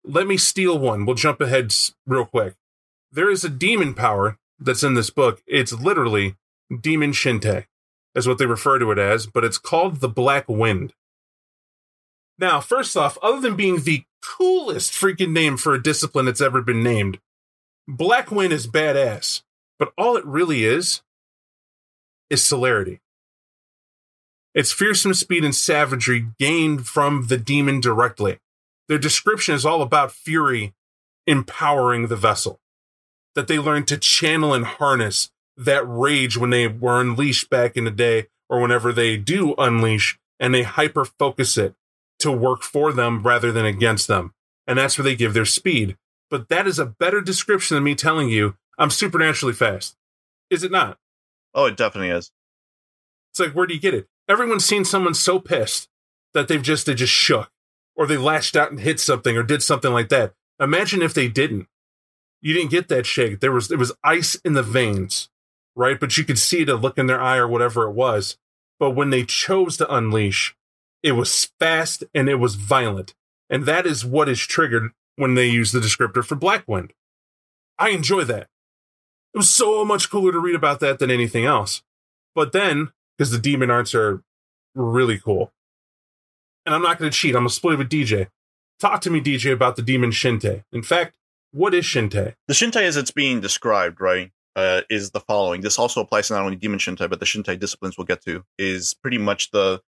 [0.04, 1.06] Let me steal one.
[1.06, 1.74] We'll jump ahead
[2.06, 2.54] real quick.
[3.11, 5.42] There is a demon power that's in this book.
[5.46, 6.37] It's literally
[6.80, 7.66] Demon Shintai,
[8.14, 10.92] is what they refer to it as, but it's called the Black Wind.
[12.38, 16.61] Now, first off, other than being the coolest freaking name for a discipline that's ever
[16.61, 17.18] been named,
[17.88, 19.42] Black Wind is badass.
[19.78, 21.02] But all it really is
[22.31, 23.01] is celerity.
[24.55, 28.39] It's fearsome speed and savagery gained from the demon directly.
[28.89, 30.75] Their description is all about fury
[31.27, 32.61] empowering the vessel.
[33.35, 37.85] That they learn to channel and harness that rage when they were unleashed back in
[37.85, 41.75] the day, or whenever they do unleash, and they hyper focus it
[42.19, 44.33] to work for them rather than against them.
[44.67, 45.97] And that's where they give their speed.
[46.31, 49.97] But that is a better description than me telling you I'm supernaturally fast.
[50.51, 50.99] Is it not?
[51.57, 52.31] Oh, it definitely is.
[53.33, 54.07] It's like, where do you get it?
[54.29, 55.88] Everyone's seen someone so pissed
[56.35, 57.51] that they've just, they just shook
[57.97, 60.35] or they lashed out and hit something or did something like that.
[60.61, 61.66] Imagine if they didn't.
[62.42, 63.40] You didn't get that shake.
[63.40, 65.31] There was, it was ice in the veins,
[65.75, 65.99] right?
[65.99, 68.37] But you could see the look in their eye or whatever it was.
[68.79, 70.55] But when they chose to unleash,
[71.03, 73.14] it was fast and it was violent.
[73.49, 76.90] And that is what is triggered when they use the descriptor for Blackwind.
[77.79, 78.49] I enjoy that.
[79.37, 81.83] It was so much cooler to read about that than anything else.
[82.35, 84.22] But then, because the demon arts are
[84.75, 85.53] really cool.
[86.64, 87.35] And I'm not going to cheat.
[87.35, 88.29] I'm going to split it with DJ.
[88.81, 90.64] Talk to me, DJ, about the demon Shintai.
[90.72, 91.18] In fact,
[91.53, 92.33] what is Shintai?
[92.49, 95.61] The Shintai, as it's being described, right, uh, is the following.
[95.61, 98.42] This also applies to not only demon Shintai, but the Shintai disciplines we'll get to,
[98.57, 99.83] is pretty much the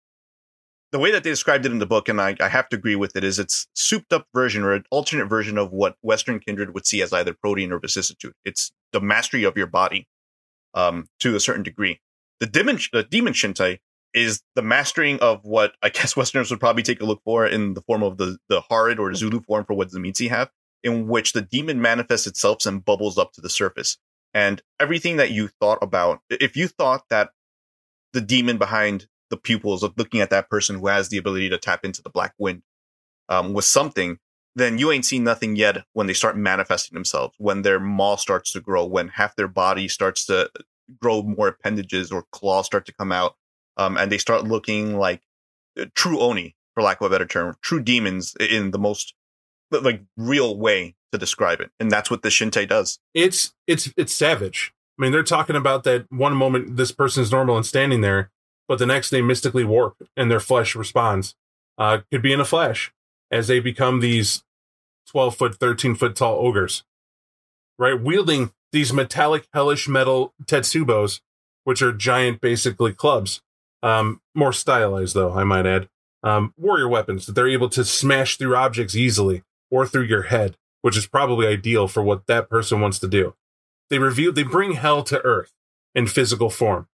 [0.91, 2.95] the way that they described it in the book, and I, I, have to agree
[2.95, 6.73] with it, is it's souped up version or an alternate version of what Western kindred
[6.73, 8.31] would see as either protean or vicissitude.
[8.45, 10.07] It's the mastery of your body
[10.73, 11.99] um, to a certain degree.
[12.39, 13.79] The demon, the demon Shintai
[14.13, 17.73] is the mastering of what I guess Westerners would probably take a look for in
[17.73, 20.49] the form of the, the Horrid or Zulo form for what Tzimisce have,
[20.83, 23.97] in which the demon manifests itself and bubbles up to the surface.
[24.33, 27.31] And everything that you thought about, if you thought that
[28.13, 31.57] the demon behind the pupils of looking at that person who has the ability to
[31.57, 32.61] tap into the black wind
[33.29, 34.19] um, was something,
[34.57, 38.51] then you ain't seen nothing yet when they start manifesting themselves, when their maw starts
[38.51, 40.49] to grow, when half their body starts to
[40.99, 43.35] grow more appendages or claws start to come out,
[43.77, 45.21] um, and they start looking like
[45.79, 49.13] uh, true Oni, for lack of a better term, true demons in the most
[49.69, 51.69] like real way to describe it.
[51.79, 52.97] And that's what the Shintai does.
[53.13, 54.73] It's it's it's savage.
[54.97, 58.31] I mean, they're talking about that one moment this person's normal and standing there,
[58.67, 61.35] but the next they mystically warp and their flesh responds.
[61.77, 62.91] Uh, could be in a flash
[63.29, 64.43] as they become these
[65.07, 66.83] 12 foot, 13 foot tall ogres,
[67.77, 67.99] right?
[67.99, 71.21] Wielding these metallic, hellish metal tetsubos,
[71.63, 73.41] which are giant, basically clubs.
[73.83, 75.89] Um, more stylized, though, I might add.
[76.23, 80.57] Um, warrior weapons that they're able to smash through objects easily or through your head,
[80.81, 83.35] which is probably ideal for what that person wants to do.
[83.89, 85.53] They reveal, they bring hell to earth
[85.95, 86.87] in physical form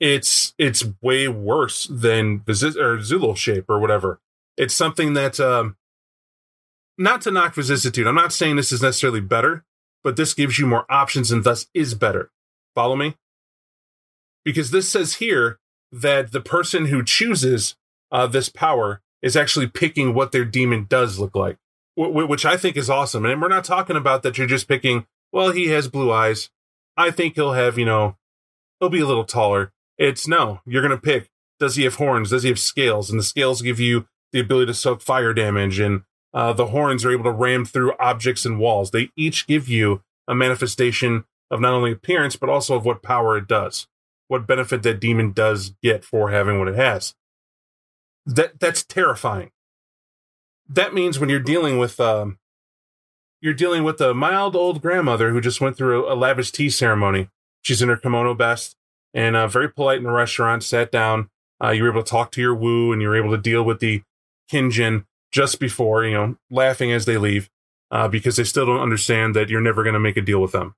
[0.00, 4.20] it's it's way worse than Visit or Zulo shape or whatever.
[4.56, 5.76] It's something that um
[6.98, 8.06] not to knock vicissitude.
[8.06, 9.64] I'm not saying this is necessarily better,
[10.02, 12.30] but this gives you more options and thus is better.
[12.74, 13.16] Follow me?
[14.44, 15.58] Because this says here
[15.90, 17.76] that the person who chooses
[18.12, 21.56] uh, this power is actually picking what their demon does look like,
[21.96, 23.24] w- which I think is awesome.
[23.24, 26.50] And we're not talking about that you're just picking, well, he has blue eyes.
[26.96, 28.16] I think he'll have, you know,
[28.78, 29.72] he'll be a little taller.
[29.98, 32.30] It's no, you're going to pick does he have horns?
[32.30, 33.10] Does he have scales?
[33.10, 36.02] And the scales give you the ability to soak fire damage, and
[36.34, 38.90] uh, the horns are able to ram through objects and walls.
[38.90, 43.36] They each give you a manifestation of not only appearance, but also of what power
[43.36, 43.86] it does,
[44.28, 47.14] what benefit that demon does get for having what it has.
[48.26, 49.50] That that's terrifying.
[50.68, 52.38] That means when you're dealing with um,
[53.40, 56.70] you're dealing with a mild old grandmother who just went through a, a lavish tea
[56.70, 57.28] ceremony.
[57.62, 58.76] She's in her kimono best
[59.14, 60.64] and uh, very polite in the restaurant.
[60.64, 61.30] Sat down.
[61.62, 63.62] Uh, you were able to talk to your Wu, and you were able to deal
[63.62, 64.02] with the
[64.50, 67.50] Kinjin just before, you know, laughing as they leave
[67.90, 70.52] uh, because they still don't understand that you're never going to make a deal with
[70.52, 70.74] them.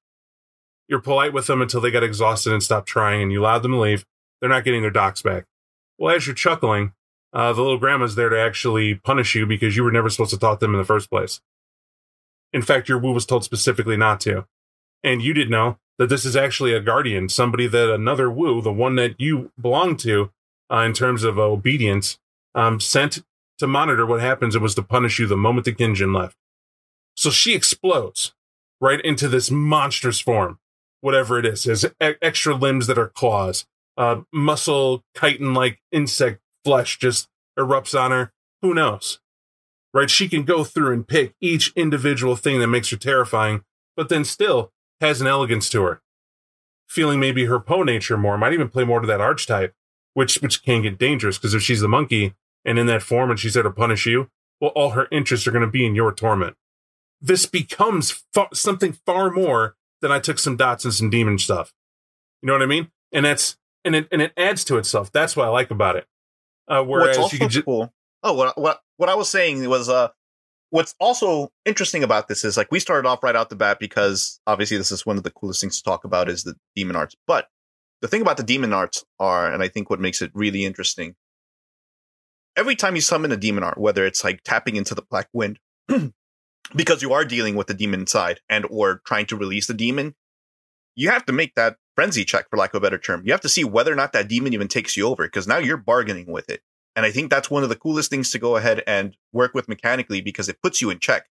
[0.88, 3.71] You're polite with them until they get exhausted and stop trying, and you allowed them
[3.71, 4.05] to leave.
[4.40, 5.44] They're not getting their docs back.
[5.97, 6.92] Well, as you're chuckling,
[7.33, 10.38] uh, the little grandma's there to actually punish you because you were never supposed to
[10.38, 11.40] talk to them in the first place.
[12.53, 14.44] In fact, your Wu was told specifically not to.
[15.05, 18.73] And you didn't know that this is actually a guardian, somebody that another Wu, the
[18.73, 20.33] one that you belong to,
[20.68, 22.18] uh, in terms of obedience,
[22.57, 23.23] um, sent
[23.59, 26.37] to monitor what happens and was to punish you the moment the Kinjin left.
[27.16, 28.35] So she explodes
[28.81, 30.59] right into this monstrous form,
[31.01, 31.64] whatever it is.
[31.64, 33.66] Has e- extra limbs that are claws,
[33.97, 38.33] uh, muscle chitin like insect flesh just erupts on her.
[38.62, 39.21] Who knows?
[39.92, 40.11] Right?
[40.11, 43.64] She can go through and pick each individual thing that makes her terrifying,
[43.97, 46.03] but then still has an elegance to her.
[46.88, 49.75] Feeling maybe her Po nature more, might even play more to that archetype,
[50.14, 53.38] which which can get dangerous because if she's the monkey, and in that form, and
[53.38, 56.12] she's there to punish you, well, all her interests are going to be in your
[56.12, 56.57] torment.
[57.21, 61.73] This becomes fa- something far more than I took some dots and some demon stuff.
[62.42, 62.90] You know what I mean?
[63.12, 65.11] And that's and it and it adds to itself.
[65.12, 66.07] That's what I like about it.
[66.68, 67.92] Uh, whereas you can just cool.
[68.23, 70.09] Oh, what what what I was saying was uh,
[70.71, 74.40] what's also interesting about this is like we started off right out the bat because
[74.47, 77.16] obviously this is one of the coolest things to talk about is the demon arts.
[77.27, 77.49] But
[78.01, 81.14] the thing about the demon arts are, and I think what makes it really interesting,
[82.59, 85.61] every time you summon a demon art, whether it's like tapping into the black wind,
[86.75, 90.14] because you are dealing with the demon inside and or trying to release the demon,
[90.97, 93.23] you have to make that frenzy check for lack of a better term.
[93.25, 95.59] You have to see whether or not that demon even takes you over because now
[95.59, 96.61] you're bargaining with it.
[96.97, 99.68] And I think that's one of the coolest things to go ahead and work with
[99.68, 101.27] mechanically because it puts you in check.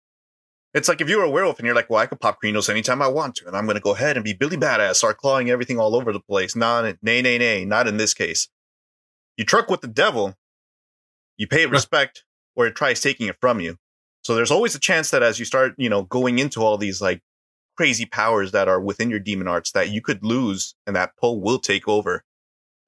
[0.74, 2.70] It's like if you were a werewolf and you're like, well, I could pop Krinos
[2.70, 5.18] anytime I want to, and I'm going to go ahead and be Billy Badass, start
[5.20, 6.56] clawing everything all over the place.
[6.56, 8.50] Nah, nay, nay, nay, not in this case.
[9.38, 10.36] You truck with the devil,
[11.38, 12.24] you pay it respect,
[12.56, 13.78] or it tries taking it from you.
[14.24, 17.02] So there's always a chance that as you start, you know, going into all these
[17.02, 17.22] like
[17.76, 21.34] crazy powers that are within your demon arts, that you could lose and that Po
[21.34, 22.24] will take over.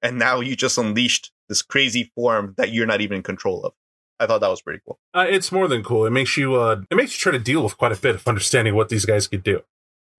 [0.02, 3.72] And now you just unleashed this crazy form that you're not even in control of.
[4.18, 4.98] I thought that was pretty cool.
[5.12, 6.06] Uh, it's more than cool.
[6.06, 8.26] It makes you uh, it makes you try to deal with quite a bit of
[8.26, 9.62] understanding what these guys could do.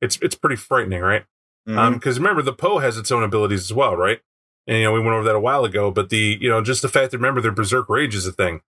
[0.02, 1.26] It's it's pretty frightening, right?
[1.66, 4.22] Because remember the Po has its own abilities as well, right?
[4.68, 6.82] And you know we went over that a while ago, but the you know just
[6.82, 8.62] the fact that remember their berserk rage is a thing,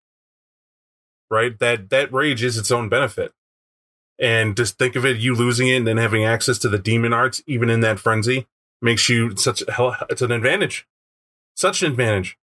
[1.29, 1.57] right?
[1.59, 3.33] That that rage is its own benefit,
[4.17, 7.11] and just think of it, you losing it and then having access to the demon
[7.11, 8.47] arts, even in that frenzy,
[8.81, 9.95] makes you such hell.
[10.09, 10.87] It's an advantage,
[11.55, 12.37] such an advantage,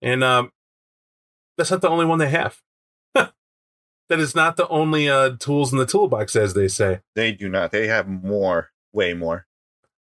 [0.00, 0.52] and um,
[1.58, 2.62] that's not the only one they have.
[3.14, 3.32] that
[4.10, 7.00] is not the only uh, tools in the toolbox, as they say.
[7.16, 7.72] they do not.
[7.72, 9.46] They have more, way more.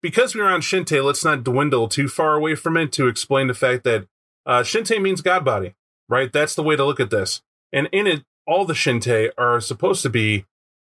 [0.01, 3.53] Because we're on Shintai, let's not dwindle too far away from it to explain the
[3.53, 4.07] fact that
[4.45, 5.75] uh, Shintai means God body,
[6.09, 6.31] right?
[6.31, 7.41] That's the way to look at this.
[7.71, 10.45] And in it, all the Shintai are supposed to be,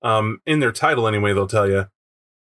[0.03, 1.89] um, in their title anyway, they'll tell you.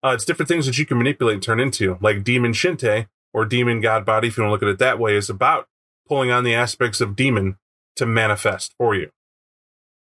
[0.04, 3.46] Uh, it's different things that you can manipulate and turn into, like Demon Shintai or
[3.46, 5.68] Demon God body, if you want to look at it that way, is about
[6.08, 7.58] pulling on the aspects of demon
[7.96, 9.12] to manifest for you.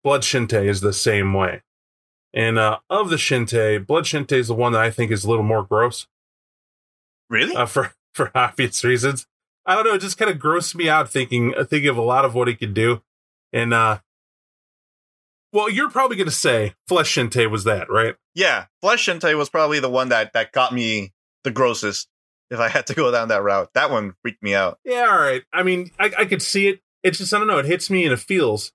[0.03, 1.61] Blood Shintai is the same way.
[2.33, 5.29] And uh, of the Shintai, Blood Shintai is the one that I think is a
[5.29, 6.07] little more gross
[7.33, 7.55] Really?
[7.55, 9.25] uh, for for obvious reasons.
[9.65, 9.93] I don't know.
[9.93, 12.55] It just kind of grossed me out thinking thinking of a lot of what he
[12.55, 13.01] could do,
[13.51, 13.99] and uh,
[15.51, 18.15] well, you're probably going to say Flesh Shintai was that, right?
[18.35, 18.65] yeah.
[18.81, 22.07] Flesh Shintai was probably the one that, that got me the grossest
[22.49, 23.69] if I had to go down that route.
[23.73, 24.79] That one freaked me out.
[24.83, 25.43] Yeah, all right.
[25.53, 26.81] I mean, I, I could see it.
[27.03, 27.59] It's just I don't know.
[27.59, 28.71] It hits me and it feels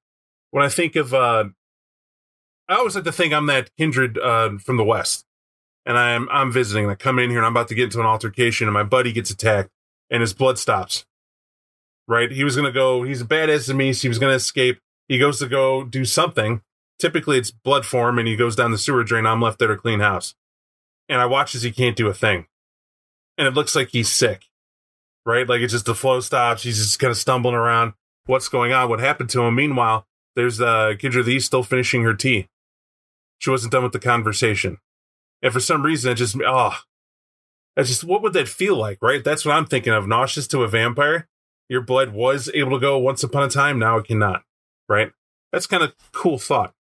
[0.50, 1.12] when I think of.
[1.14, 1.44] uh
[2.68, 5.24] I always like to think I'm that kindred uh, from the west,
[5.88, 6.84] and I'm I'm visiting.
[6.84, 8.84] And I come in here and I'm about to get into an altercation, and my
[8.84, 9.70] buddy gets attacked,
[10.08, 11.04] and his blood stops.
[12.06, 12.30] Right?
[12.30, 13.02] He was gonna go.
[13.02, 13.92] He's a badass to me.
[13.92, 14.78] So he was gonna escape.
[15.08, 16.62] He goes to go do something.
[17.00, 19.26] Typically, it's blood form, and he goes down the sewer drain.
[19.26, 20.34] I'm left there to clean house,
[21.08, 22.46] and I watch as he can't do a thing,
[23.36, 24.44] and it looks like he's sick
[25.28, 25.46] right?
[25.46, 26.62] Like it's just the flow stops.
[26.62, 27.92] He's just kind of stumbling around.
[28.24, 28.88] What's going on?
[28.88, 29.54] What happened to him?
[29.54, 32.48] Meanwhile, there's uh, Kindred the East still finishing her tea.
[33.38, 34.78] She wasn't done with the conversation.
[35.42, 36.76] And for some reason, it just, oh,
[37.76, 39.22] that's just, what would that feel like, right?
[39.22, 40.08] That's what I'm thinking of.
[40.08, 41.28] Nauseous to a vampire.
[41.68, 43.78] Your blood was able to go once upon a time.
[43.78, 44.42] Now it cannot,
[44.88, 45.12] right?
[45.52, 46.74] That's kind of cool thought.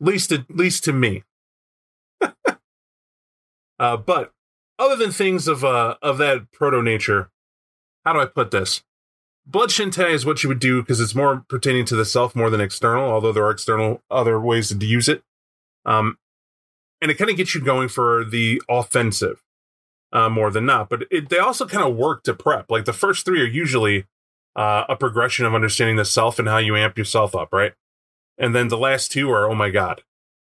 [0.00, 1.24] Least, at least to me.
[3.78, 4.32] uh, but
[4.78, 7.30] other than things of uh of that proto nature,
[8.04, 8.82] how do I put this?
[9.46, 12.50] Blood Shintai is what you would do because it's more pertaining to the self more
[12.50, 15.22] than external, although there are external other ways to use it.
[15.84, 16.18] Um,
[17.00, 19.42] and it kind of gets you going for the offensive
[20.12, 20.88] uh, more than not.
[20.88, 22.70] But it, they also kind of work to prep.
[22.70, 24.06] Like the first three are usually
[24.56, 27.72] uh, a progression of understanding the self and how you amp yourself up, right?
[28.38, 30.02] And then the last two are, oh my god,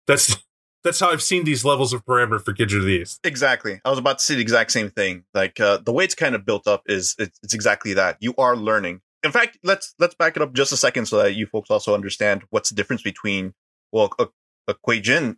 [0.07, 0.37] that's
[0.85, 3.21] that's how I've seen these levels of parameter for Kidra these.
[3.23, 3.81] Exactly.
[3.85, 5.25] I was about to say the exact same thing.
[5.35, 8.17] Like uh, the way it's kind of built up is it's, it's exactly that.
[8.21, 9.03] You are learning.
[9.23, 11.95] In fact, let's let's back it up just a second so that you folks also
[11.95, 13.53] understand what's the difference between
[13.93, 14.29] well a,
[14.69, 15.37] a Kuei-Jin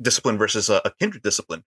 [0.00, 1.64] discipline versus a, a kindred discipline.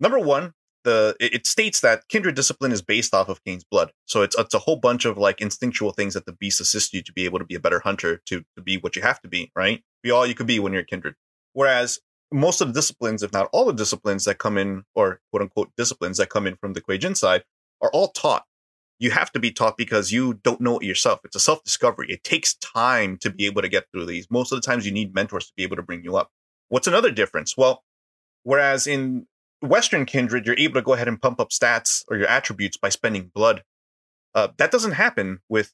[0.00, 0.52] Number one,
[0.84, 4.38] the it, it states that kindred discipline is based off of Caine's blood, so it's
[4.38, 7.24] it's a whole bunch of like instinctual things that the beast assists you to be
[7.24, 9.82] able to be a better hunter, to to be what you have to be, right?
[10.02, 11.14] Be all you could be when you're kindred.
[11.52, 12.00] Whereas
[12.32, 15.70] most of the disciplines, if not all the disciplines that come in, or quote unquote
[15.76, 17.44] disciplines that come in from the Kuei-Jin side,
[17.80, 18.44] are all taught.
[18.98, 21.20] You have to be taught because you don't know it yourself.
[21.24, 22.08] It's a self discovery.
[22.10, 24.26] It takes time to be able to get through these.
[24.30, 26.30] Most of the times, you need mentors to be able to bring you up.
[26.68, 27.56] What's another difference?
[27.56, 27.83] Well,
[28.44, 29.26] whereas in
[29.60, 32.88] Western Kindred, you're able to go ahead and pump up stats or your attributes by
[32.88, 33.64] spending blood.
[34.34, 35.72] Uh, that doesn't happen with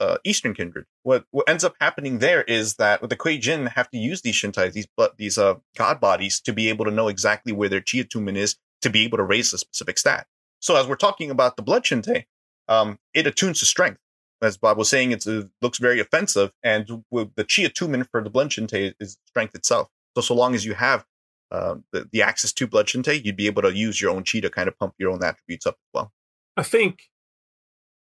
[0.00, 0.86] uh, Eastern Kindred.
[1.02, 4.22] What what ends up happening there is that with the Kuei Jin have to use
[4.22, 7.80] these Shintai, these these uh, god bodies, to be able to know exactly where their
[7.80, 10.26] chi attunement is to be able to raise a specific stat.
[10.60, 12.24] So as we're talking about the Blood Shintai,
[12.68, 14.00] um, it attunes to strength.
[14.40, 15.24] As Bob was saying, it
[15.60, 19.88] looks very offensive, and the chi attunement for the Blood Shintai is strength itself.
[20.16, 21.04] So so long as you have
[21.52, 24.40] uh, the, the access to Blood Shintai, you'd be able to use your own chi
[24.40, 26.12] to kind of pump your own attributes up as well.
[26.56, 27.10] I think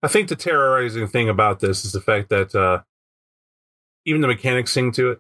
[0.02, 2.82] I think the terrorizing thing about this is the fact that uh,
[4.06, 5.20] even the mechanics sing to it.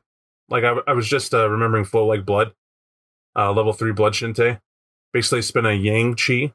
[0.49, 2.53] Like I, I was just uh, remembering Flow Like Blood,
[3.36, 4.59] uh, level three Blood Shintai.
[5.13, 6.53] Basically, spend a Yang Chi,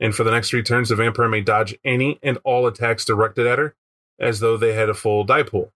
[0.00, 3.46] and for the next three turns, the vampire may dodge any and all attacks directed
[3.46, 3.74] at her,
[4.20, 5.72] as though they had a full die pool,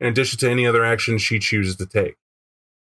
[0.00, 2.16] in addition to any other action she chooses to take.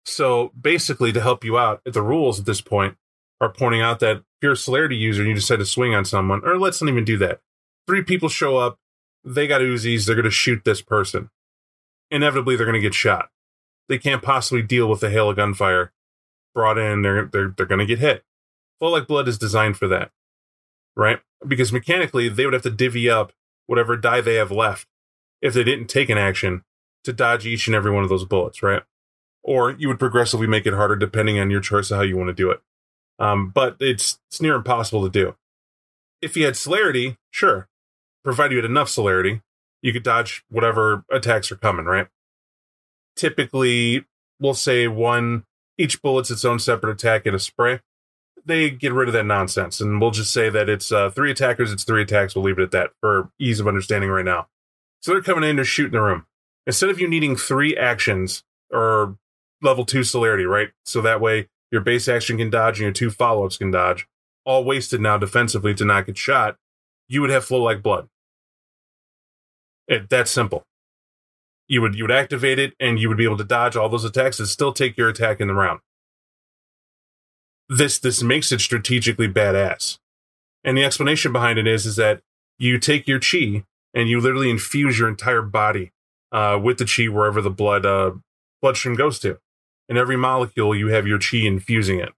[0.08, 2.98] So basically, to help you out, the rules at this point
[3.40, 6.06] are pointing out that if you're a celerity user and you decide to swing on
[6.06, 7.42] someone, or let's not even do that
[7.88, 8.78] three people show up.
[9.24, 10.06] They got Uzis.
[10.06, 11.30] They're going to shoot this person.
[12.12, 13.30] Inevitably, they're going to get shot.
[13.90, 15.94] They can't possibly deal with the hail of gunfire
[16.54, 17.02] brought in.
[17.02, 18.24] They're they're they're going to get hit.
[18.80, 20.12] Flow like blood is designed for that,
[20.96, 21.20] right?
[21.46, 23.32] Because mechanically, they would have to divvy up
[23.66, 24.88] whatever die they have left
[25.42, 26.64] if they didn't take an action
[27.04, 28.84] to dodge each and every one of those bullets, right?
[29.48, 32.28] Or you would progressively make it harder depending on your choice of how you want
[32.28, 32.62] to do it.
[33.18, 35.36] Um, but it's it's near impossible to do.
[36.22, 37.70] If you had celerity, sure,
[38.24, 39.42] provided you had enough celerity,
[39.82, 42.08] you could dodge whatever attacks are coming, right?
[43.16, 44.06] Typically,
[44.40, 45.46] we'll say one,
[45.78, 47.80] each bullet's its own separate attack in a spray.
[48.46, 51.72] They get rid of that nonsense, and we'll just say that it's uh, three attackers,
[51.72, 52.36] it's three attacks.
[52.36, 54.48] We'll leave it at that for ease of understanding right now.
[55.02, 56.26] So they're coming in, to shoot in the room.
[56.66, 59.18] Instead of you needing three actions or
[59.62, 60.70] level two celerity, right?
[60.86, 64.08] So that way your base action can dodge and your two follow ups can dodge,
[64.46, 66.58] all wasted now defensively to not get shot,
[67.08, 68.08] you would have flow like blood.
[69.88, 70.64] It, that's simple.
[71.68, 74.06] You would you would activate it and you would be able to dodge all those
[74.06, 75.80] attacks and still take your attack in the round.
[77.70, 79.98] This this makes it strategically badass.
[80.64, 82.22] And the explanation behind it is is that
[82.58, 85.92] you take your chi and you literally infuse your entire body
[86.32, 88.12] uh, with the chi wherever the blood uh,
[88.62, 89.40] bloodstream goes to.
[89.90, 92.10] In every molecule, you have your chi infusing it.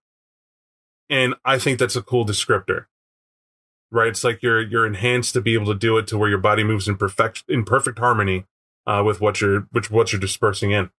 [1.10, 2.86] And I think that's a cool descriptor
[3.92, 4.10] right?
[4.10, 6.64] It's like you're you're enhanced to be able to do it to where your body
[6.64, 8.46] moves in perfect in perfect harmony
[8.86, 10.90] uh, with what you're which what you're dispersing in.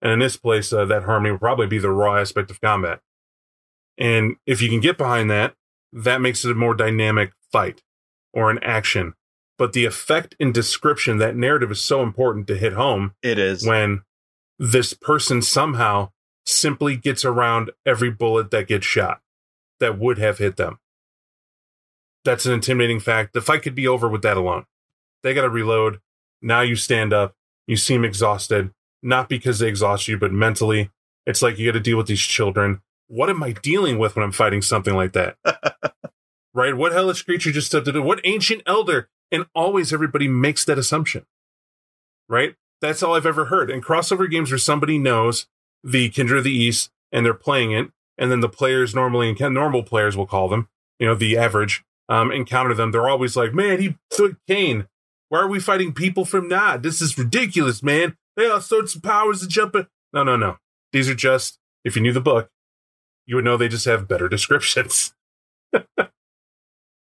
[0.00, 3.00] And in this place, uh, that harmony will probably be the raw aspect of combat.
[3.96, 5.54] And if you can get behind that,
[5.92, 7.82] that makes it a more dynamic fight
[8.32, 9.14] or an action.
[9.56, 13.14] But the effect and description, that narrative is so important to hit home.
[13.24, 13.66] It is.
[13.66, 14.02] When
[14.56, 16.10] this person somehow
[16.48, 19.20] simply gets around every bullet that gets shot
[19.80, 20.78] that would have hit them
[22.28, 23.32] that's an intimidating fact.
[23.32, 24.66] The fight could be over with that alone.
[25.22, 26.00] They got to reload.
[26.42, 27.34] Now you stand up.
[27.66, 28.70] You seem exhausted,
[29.02, 30.90] not because they exhaust you, but mentally.
[31.26, 32.82] It's like you got to deal with these children.
[33.06, 35.36] What am I dealing with when I'm fighting something like that?
[36.54, 36.76] right?
[36.76, 39.08] What hellish creature just stepped into what ancient elder?
[39.30, 41.26] And always everybody makes that assumption.
[42.28, 42.56] Right?
[42.80, 43.70] That's all I've ever heard.
[43.70, 45.46] In crossover games where somebody knows
[45.82, 49.54] the Kindred of the East and they're playing it, and then the players normally, and
[49.54, 50.68] normal players will call them,
[50.98, 54.88] you know, the average, um, encounter them, they're always like, "Man, he took Caine.
[55.28, 56.82] Why are we fighting people from Nod?
[56.82, 58.16] This is ridiculous, man.
[58.36, 60.58] They all sorts of powers to jump in." No, no, no.
[60.92, 62.50] These are just if you knew the book,
[63.26, 65.14] you would know they just have better descriptions.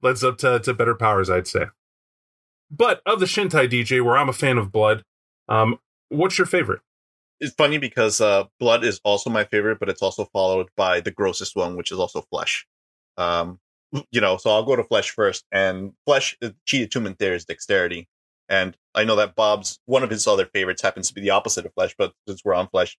[0.01, 1.67] Leads up to, to better powers, I'd say.
[2.69, 5.03] But of the Shintai DJ, where I'm a fan of blood,
[5.47, 6.81] um, what's your favorite?
[7.39, 11.11] It's funny because uh, blood is also my favorite, but it's also followed by the
[11.11, 12.65] grossest one, which is also flesh.
[13.17, 13.59] Um,
[14.11, 15.45] you know, so I'll go to flesh first.
[15.51, 18.07] And flesh, the chi attunement there is dexterity.
[18.49, 21.65] And I know that Bob's one of his other favorites happens to be the opposite
[21.65, 22.97] of flesh, but since we're on flesh,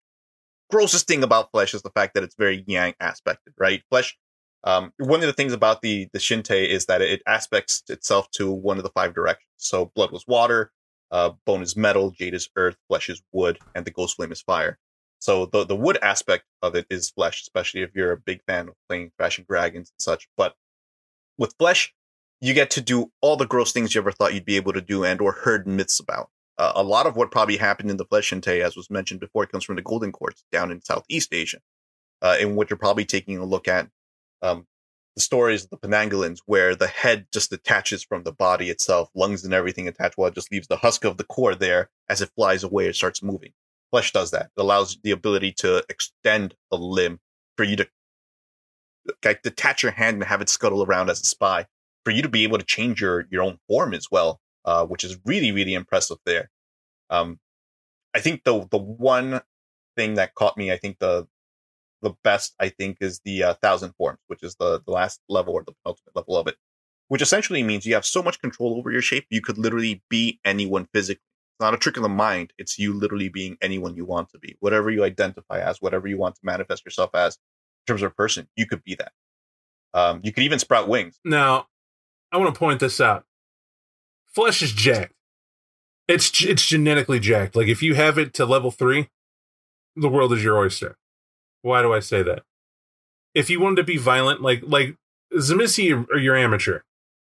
[0.70, 3.82] grossest thing about flesh is the fact that it's very yang aspected, right?
[3.90, 4.16] Flesh.
[4.64, 8.50] Um, one of the things about the the Shintai is that it aspects itself to
[8.50, 9.46] one of the five directions.
[9.58, 10.72] So blood was water,
[11.10, 14.42] uh, bone is metal, jade is earth, flesh is wood, and the ghost flame is
[14.42, 14.78] fire.
[15.18, 18.68] So the the wood aspect of it is flesh, especially if you're a big fan
[18.68, 20.28] of playing Thrashing Dragons and such.
[20.36, 20.54] But
[21.38, 21.94] with flesh,
[22.40, 24.80] you get to do all the gross things you ever thought you'd be able to
[24.80, 26.28] do and or heard myths about.
[26.58, 29.46] Uh, a lot of what probably happened in the flesh Shintai, as was mentioned before,
[29.46, 31.58] comes from the Golden Courts down in Southeast Asia,
[32.22, 33.88] uh, in which you're probably taking a look at
[34.42, 34.66] um,
[35.14, 39.44] the stories of the Penanggalans, where the head just detaches from the body itself, lungs
[39.44, 42.30] and everything attached, while it just leaves the husk of the core there as it
[42.34, 43.52] flies away, it starts moving.
[43.90, 44.50] Flesh does that.
[44.56, 47.20] It allows the ability to extend a limb
[47.56, 47.88] for you to
[49.24, 51.66] like detach your hand and have it scuttle around as a spy
[52.04, 55.04] for you to be able to change your your own form as well, uh, which
[55.04, 56.50] is really really impressive there.
[57.10, 57.38] Um,
[58.14, 59.42] I think the the one
[59.96, 61.28] thing that caught me, I think the
[62.02, 65.54] the best, I think, is the uh, thousand forms, which is the the last level
[65.54, 66.56] or the penultimate level of it,
[67.08, 70.40] which essentially means you have so much control over your shape, you could literally be
[70.44, 71.22] anyone physically.
[71.54, 74.38] It's not a trick of the mind; it's you literally being anyone you want to
[74.38, 77.38] be, whatever you identify as, whatever you want to manifest yourself as,
[77.86, 79.12] in terms of person, you could be that.
[79.92, 81.20] Um, you could even sprout wings.
[81.24, 81.68] Now,
[82.32, 83.24] I want to point this out.
[84.34, 85.14] Flesh is jacked.
[86.08, 87.54] It's it's genetically jacked.
[87.54, 89.08] Like if you have it to level three,
[89.94, 90.98] the world is your oyster.
[91.64, 92.42] Why do I say that?
[93.34, 94.96] If you wanted to be violent, like like
[95.32, 96.80] Tzimisce or you're amateur.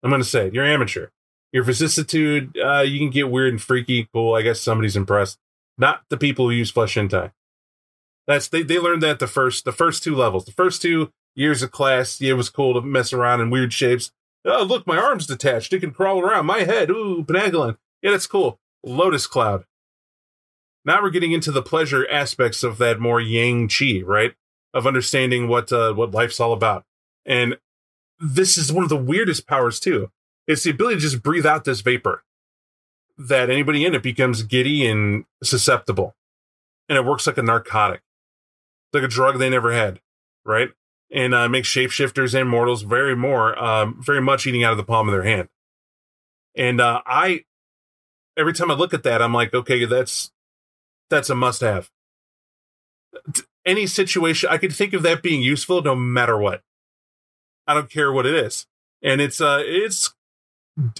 [0.03, 1.09] I'm gonna say you're amateur.
[1.53, 4.09] Your vicissitude, uh, you can get weird and freaky.
[4.12, 5.39] Cool, I guess somebody's impressed.
[5.77, 7.33] Not the people who use flesh Shintai.
[8.27, 11.62] That's they they learned that the first the first two levels, the first two years
[11.62, 12.18] of class.
[12.18, 14.11] Yeah, it was cool to mess around in weird shapes.
[14.47, 15.72] Oh, look, my arm's detached.
[15.75, 16.91] It can crawl around my head.
[16.91, 17.77] Ooh, Penanggalan.
[18.01, 18.59] Yeah, that's cool.
[18.83, 19.64] Lotus Cloud.
[20.85, 24.35] Now we're getting into the pleasure aspects of that more yang chi, right?
[24.72, 26.85] Of understanding what uh, what life's all about.
[27.24, 27.57] And
[28.18, 30.11] this is one of the weirdest powers too.
[30.47, 32.22] It's the ability to just breathe out this vapor
[33.16, 36.14] that anybody in it becomes giddy and susceptible.
[36.89, 38.03] And it works like a narcotic.
[38.93, 40.01] Like a drug they never had,
[40.45, 40.70] right?
[41.11, 44.85] And uh, makes shapeshifters and mortals very more, um, very much eating out of the
[44.85, 45.49] palm of their hand.
[46.55, 47.45] And uh, I,
[48.37, 50.30] every time I look at that, I'm like, okay, that's
[51.11, 51.91] that's a must have.
[53.65, 56.63] Any situation, I could think of that being useful no matter what.
[57.67, 58.67] I don't care what it is.
[59.03, 60.15] And it's uh it's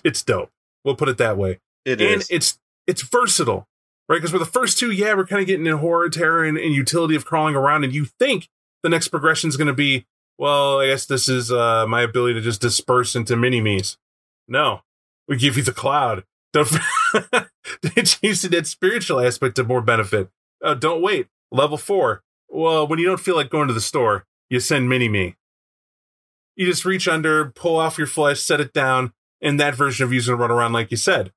[0.05, 0.51] it's dope.
[0.85, 1.61] We'll put it that way.
[1.85, 2.29] It and is.
[2.31, 3.67] it's it's versatile.
[4.09, 4.17] Right?
[4.17, 6.75] Because with the first two, yeah, we're kind of getting in horror, terror, and, and
[6.75, 8.49] utility of crawling around, and you think
[8.83, 10.05] the next progression is going to be,
[10.37, 13.97] well, I guess this is uh, my ability to just disperse into mini me's.
[14.47, 14.83] No,
[15.27, 16.25] we give you the cloud.
[16.53, 16.69] Don't
[18.05, 20.29] change to that spiritual aspect to more benefit.
[20.63, 21.29] Uh, don't wait.
[21.51, 22.23] Level four.
[22.49, 25.37] Well, when you don't feel like going to the store, you send mini me.
[26.57, 30.13] You just reach under, pull off your flesh, set it down, and that version of
[30.13, 31.33] you's gonna run around like you said.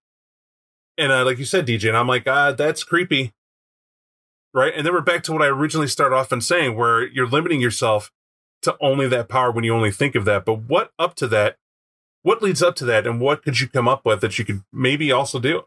[0.98, 3.34] And uh, like you said, DJ, and I'm like, ah, that's creepy.
[4.54, 4.74] Right?
[4.76, 7.62] And then we're back to what I originally started off in saying, where you're limiting
[7.62, 8.12] yourself
[8.64, 10.46] to only that power when you only think of that.
[10.46, 11.58] But what up to that?
[12.24, 13.06] What leads up to that?
[13.06, 15.64] And what could you come up with that you could maybe also do?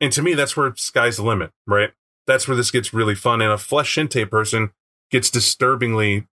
[0.00, 1.90] And to me, that's where sky's the limit, right?
[2.26, 3.40] That's where this gets really fun.
[3.40, 4.70] And a flesh Shintai person
[5.10, 6.26] gets disturbingly,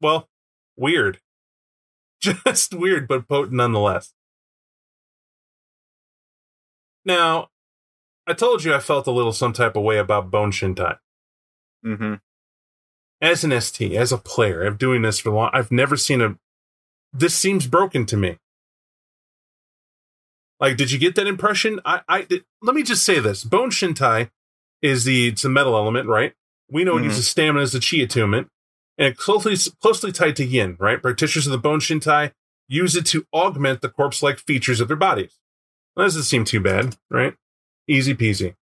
[0.00, 0.28] well,
[0.76, 1.20] weird.
[2.20, 4.14] Just weird, but potent nonetheless.
[7.04, 7.48] Now,
[8.26, 10.98] I told you I felt a little some type of way about Bone Shintai.
[11.84, 12.14] mm-hmm.
[13.20, 15.50] As an ST, as a player, I'm doing this for long.
[15.52, 16.36] I've never seen a.
[17.12, 18.38] This seems broken to me.
[20.62, 21.80] Like, did you get that impression?
[21.84, 24.30] I, I did, let me just say this: Bone Shintai
[24.80, 26.34] is the it's a metal element, right?
[26.70, 27.04] We know it Mhm.
[27.06, 28.48] uses stamina as the chi attunement,
[28.96, 31.02] and closely closely tied to yin, right?
[31.02, 32.32] Practitioners of the Bone Shintai
[32.68, 35.38] use it to augment the corpse-like features of their bodies.
[35.96, 37.34] That doesn't seem too bad, right?
[37.88, 38.54] Easy peasy.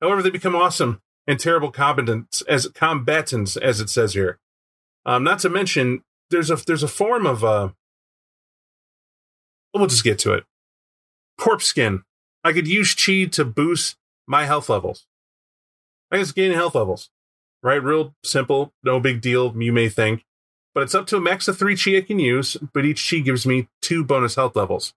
[0.00, 4.38] However, they become awesome and terrible combatants as combatants, as it says here.
[5.04, 7.70] Um, not to mention, there's a there's a form of uh.
[9.74, 10.44] We'll just get to it.
[11.40, 12.02] Corpse skin.
[12.44, 15.06] I could use chi to boost my health levels.
[16.10, 17.08] I guess gain health levels,
[17.62, 17.82] right?
[17.82, 19.54] Real simple, no big deal.
[19.56, 20.26] You may think,
[20.74, 22.58] but it's up to a max of three chi I can use.
[22.74, 24.92] But each chi gives me two bonus health levels.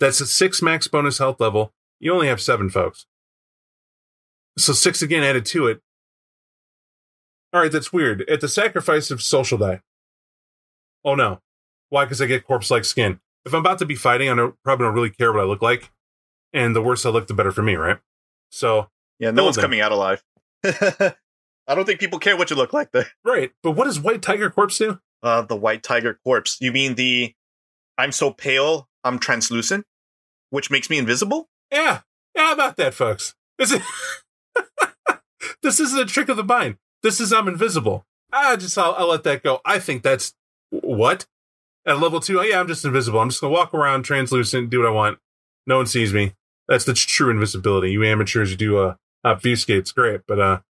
[0.00, 1.72] That's a six max bonus health level.
[2.00, 3.06] You only have seven, folks.
[4.58, 5.80] So six again added to it.
[7.52, 8.28] All right, that's weird.
[8.28, 9.82] At the sacrifice of social die.
[11.04, 11.40] Oh no.
[11.90, 12.06] Why?
[12.06, 13.20] Because I get corpse like skin.
[13.44, 15.62] If I'm about to be fighting, I don't, probably don't really care what I look
[15.62, 15.90] like.
[16.52, 17.98] And the worse I look, the better for me, right?
[18.50, 18.88] So,
[19.18, 20.22] Yeah, no one's coming out alive.
[20.64, 23.06] I don't think people care what you look like there.
[23.24, 23.52] right.
[23.62, 24.98] But what does White Tiger Corpse do?
[25.22, 26.56] Uh, the white tiger corpse.
[26.60, 27.34] You mean the
[27.98, 29.84] I'm so pale, I'm translucent,
[30.48, 31.50] which makes me invisible?
[31.70, 32.00] Yeah.
[32.34, 33.34] Yeah, how about that, folks?
[33.58, 33.82] This, is
[35.62, 36.76] this isn't a trick of the mind.
[37.02, 38.06] This is I'm invisible.
[38.32, 39.60] I just, I'll, I'll let that go.
[39.64, 40.32] I think that's
[40.70, 41.26] what?
[41.90, 43.18] At level two, oh yeah, I'm just invisible.
[43.18, 45.18] I'm just going to walk around translucent, do what I want.
[45.66, 46.34] No one sees me.
[46.68, 47.90] That's the true invisibility.
[47.90, 48.94] You amateurs, you do uh,
[49.26, 50.60] obfuscate's great, but uh,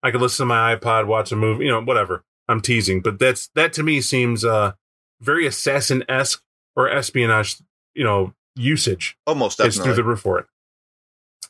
[0.00, 2.22] I could listen to my iPod, watch a movie, you know, whatever.
[2.48, 4.74] I'm teasing, but that's that to me seems uh
[5.20, 6.40] very assassin esque
[6.76, 7.56] or espionage,
[7.94, 10.46] you know, usage Almost is through the roof for it.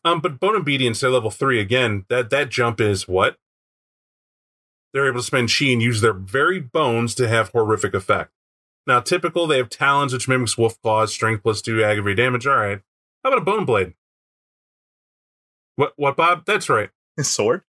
[0.02, 2.06] Um, but Bone Obedience at level three again.
[2.08, 3.36] That that jump is what
[4.94, 8.32] they're able to spend chi and use their very bones to have horrific effect.
[8.86, 12.46] Now, typical they have talons, which mimics wolf claws, strength plus two, aggravate damage.
[12.46, 12.80] All right,
[13.22, 13.94] how about a bone blade?
[15.76, 15.92] What?
[15.96, 16.44] What, Bob?
[16.46, 16.90] That's right.
[17.18, 17.62] A sword?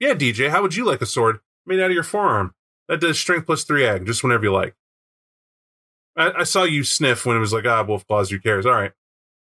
[0.00, 0.50] Yeah, DJ.
[0.50, 2.54] How would you like a sword made out of your forearm?
[2.88, 4.74] That does strength plus three ag, just whenever you like.
[6.16, 8.30] I, I saw you sniff when it was like, ah, wolf claws.
[8.30, 8.66] Who cares?
[8.66, 8.92] All right,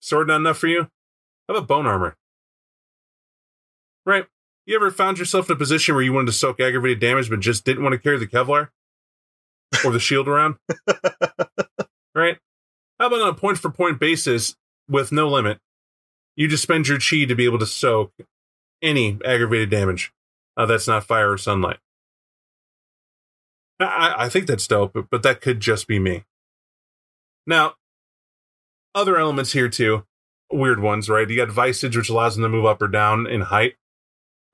[0.00, 0.90] sword not enough for you.
[1.46, 2.16] How about bone armor?
[4.04, 4.26] Right.
[4.66, 7.40] You ever found yourself in a position where you wanted to soak aggravated damage but
[7.40, 8.68] just didn't want to carry the Kevlar
[9.84, 10.56] or the shield around?
[12.14, 12.38] right?
[12.98, 14.56] How about on a point for point basis
[14.88, 15.58] with no limit?
[16.36, 18.12] You just spend your chi to be able to soak
[18.82, 20.12] any aggravated damage
[20.56, 21.78] uh, that's not fire or sunlight.
[23.80, 26.24] I, I think that's dope, but, but that could just be me.
[27.46, 27.74] Now,
[28.94, 30.04] other elements here too,
[30.50, 31.28] weird ones, right?
[31.28, 33.74] You got Visage, which allows them to move up or down in height.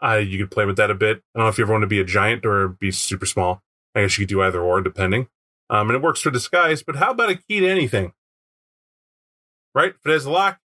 [0.02, 1.22] Uh, you could play with that a bit.
[1.34, 3.62] I don't know if you ever want to be a giant or be super small.
[3.94, 5.28] I guess you could do either or, depending.
[5.70, 8.12] Um, and it works for disguise, but how about a key to anything?
[9.74, 9.94] Right?
[9.94, 10.60] If it has a lock,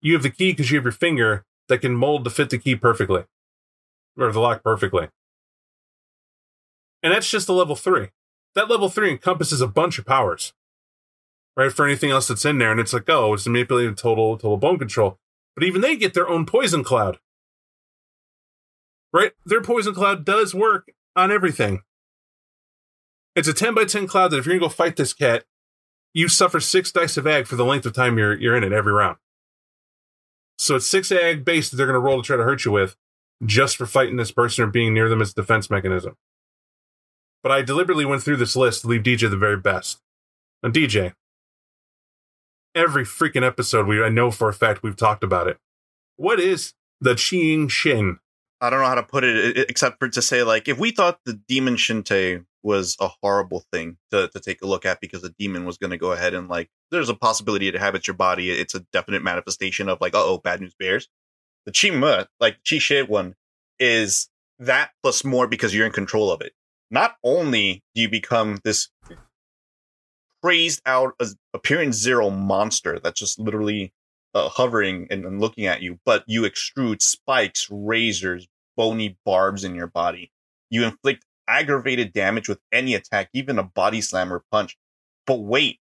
[0.00, 2.58] you have the key because you have your finger that can mold to fit the
[2.58, 3.24] key perfectly,
[4.18, 5.08] or the lock perfectly.
[7.02, 8.10] And that's just a level three.
[8.54, 10.52] That level three encompasses a bunch of powers,
[11.56, 11.72] right?
[11.72, 12.70] For anything else that's in there.
[12.70, 15.18] And it's like, oh, it's manipulated total, total bone control.
[15.56, 17.18] But even they get their own poison cloud
[19.14, 19.30] right?
[19.46, 21.82] Their poison cloud does work on everything.
[23.36, 25.44] It's a 10 by 10 cloud that if you're going to go fight this cat,
[26.12, 28.72] you suffer six dice of ag for the length of time you're, you're in it
[28.72, 29.16] every round.
[30.58, 32.70] So it's six ag base that they're going to roll to try to hurt you
[32.70, 32.96] with
[33.44, 36.16] just for fighting this person or being near them as a defense mechanism.
[37.42, 40.00] But I deliberately went through this list to leave DJ the very best.
[40.62, 41.12] And DJ,
[42.74, 45.58] every freaking episode we I know for a fact we've talked about it.
[46.16, 48.18] What is the Qing Shin?
[48.60, 51.20] I don't know how to put it except for to say like if we thought
[51.26, 55.34] the demon Shintai was a horrible thing to, to take a look at because the
[55.38, 58.50] demon was going to go ahead and like there's a possibility inhabit your body.
[58.50, 61.08] It's a definite manifestation of like uh oh bad news bears.
[61.66, 63.34] The Chima like Chi Shit one
[63.78, 66.52] is that plus more because you're in control of it.
[66.90, 68.88] Not only do you become this
[70.42, 73.92] crazed out as appearance zero monster that's just literally
[74.34, 78.46] uh, hovering and, and, looking at you, but you extrude spikes, razors,
[78.76, 80.30] bony barbs in your body.
[80.70, 84.76] You inflict aggravated damage with any attack, even a body slam or punch.
[85.26, 85.80] But wait,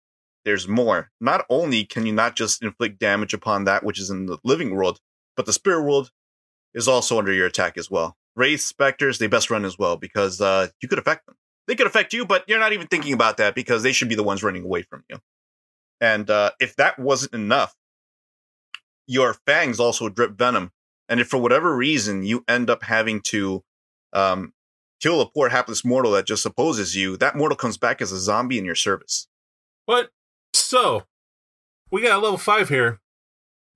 [0.44, 1.10] there's more.
[1.20, 4.74] Not only can you not just inflict damage upon that which is in the living
[4.74, 5.00] world,
[5.36, 6.10] but the spirit world
[6.74, 8.16] is also under your attack as well.
[8.36, 11.36] Wraith specters, they best run as well because uh, you could affect them.
[11.66, 14.14] They could affect you, but you're not even thinking about that because they should be
[14.14, 15.18] the ones running away from you.
[16.00, 17.74] And uh, if that wasn't enough,
[19.06, 20.72] your fangs also drip venom,
[21.08, 23.64] and if for whatever reason you end up having to
[24.12, 24.52] um,
[25.00, 28.18] kill a poor hapless mortal that just opposes you, that mortal comes back as a
[28.18, 29.28] zombie in your service.
[29.84, 30.10] What?
[30.52, 31.04] So,
[31.90, 33.00] we got a level five here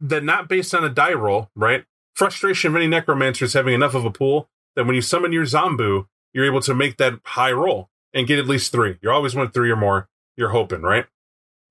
[0.00, 1.84] that not based on a die roll, right?
[2.14, 6.06] Frustration of any necromancers having enough of a pool that when you summon your Zombu,
[6.32, 8.98] you're able to make that high roll and get at least three.
[9.00, 10.08] You're always one three or more.
[10.36, 11.06] You're hoping, right?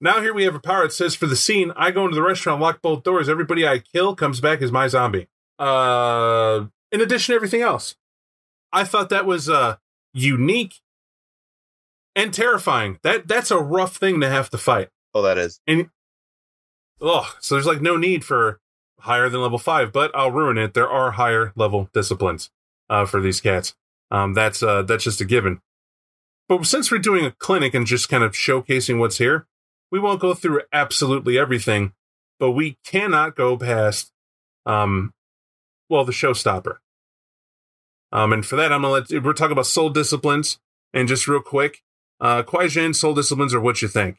[0.01, 2.23] Now here we have a power that says for the scene, I go into the
[2.23, 3.27] restaurant, lock both doors.
[3.27, 5.27] Everybody I kill comes back as my zombie.
[5.57, 7.95] Uh, in addition to everything else,
[8.71, 9.77] I thought that was uh
[10.13, 10.75] unique
[12.15, 12.99] and terrifying.
[13.03, 14.89] That that's a rough thing to have to fight.
[15.13, 15.59] Oh, that is.
[15.67, 15.89] And
[17.01, 18.59] oh, so there's like no need for
[18.99, 20.73] higher than level five, but I'll ruin it.
[20.73, 22.49] There are higher level disciplines
[22.89, 23.75] uh, for these cats.
[24.11, 25.61] Um, that's uh, that's just a given.
[26.47, 29.47] But since we're doing a clinic and just kind of showcasing what's here,
[29.91, 31.93] we won't go through absolutely everything,
[32.39, 34.11] but we cannot go past,
[34.65, 35.13] um,
[35.89, 36.77] well, the showstopper.
[38.11, 40.59] Um, and for that, I'm gonna let we're talking about soul disciplines,
[40.93, 41.81] and just real quick,
[42.19, 44.17] uh, Kuai soul disciplines are what you think,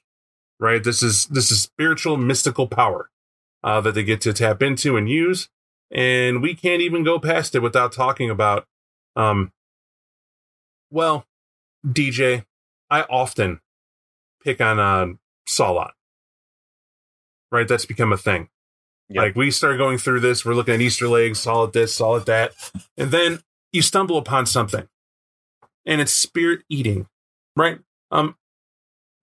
[0.59, 0.82] right?
[0.82, 3.11] This is this is spiritual, mystical power
[3.64, 5.49] uh, that they get to tap into and use,
[5.91, 8.66] and we can't even go past it without talking about,
[9.16, 9.53] um,
[10.91, 11.26] well,
[11.86, 12.45] DJ.
[12.93, 13.61] I often
[14.43, 15.14] pick on uh,
[15.49, 15.93] Saulot.
[17.53, 17.68] Right?
[17.68, 18.49] That's become a thing.
[19.09, 19.22] Yep.
[19.22, 22.53] Like we start going through this, we're looking at Easter legs, solid this, solid that.
[22.97, 23.41] And then
[23.73, 24.89] you stumble upon something.
[25.87, 27.07] And it's spirit eating.
[27.57, 27.79] Right?
[28.11, 28.37] Um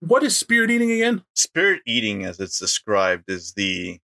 [0.00, 1.24] what is spirit eating again?
[1.34, 3.98] Spirit eating, as it's described, is the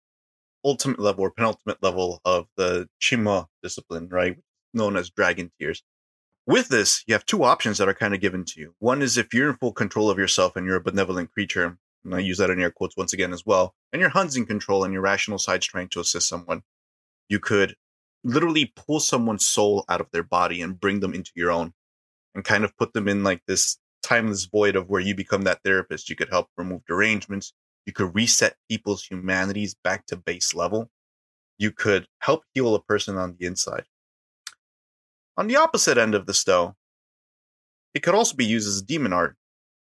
[0.65, 4.39] ultimate level or penultimate level of the Chima discipline, right?
[4.73, 5.83] Known as dragon tears.
[6.47, 8.75] With this, you have two options that are kind of given to you.
[8.79, 12.15] One is if you're in full control of yourself and you're a benevolent creature, and
[12.15, 14.85] I use that in air quotes once again as well, and your Hun's in control
[14.85, 16.63] and your rational side's trying to assist someone,
[17.29, 17.77] you could
[18.25, 21.73] literally Po someone's soul out of their body and bring them into your own
[22.35, 25.61] and kind of put them in like this timeless void of where you become that
[25.65, 26.09] therapist.
[26.11, 27.53] You could help remove derangements.
[27.87, 30.91] You could reset people's humanities back to base level.
[31.59, 33.85] you could help heal a person on the inside.
[35.37, 36.77] On the opposite end of this, though,
[37.95, 39.37] it could also be used as a demon art.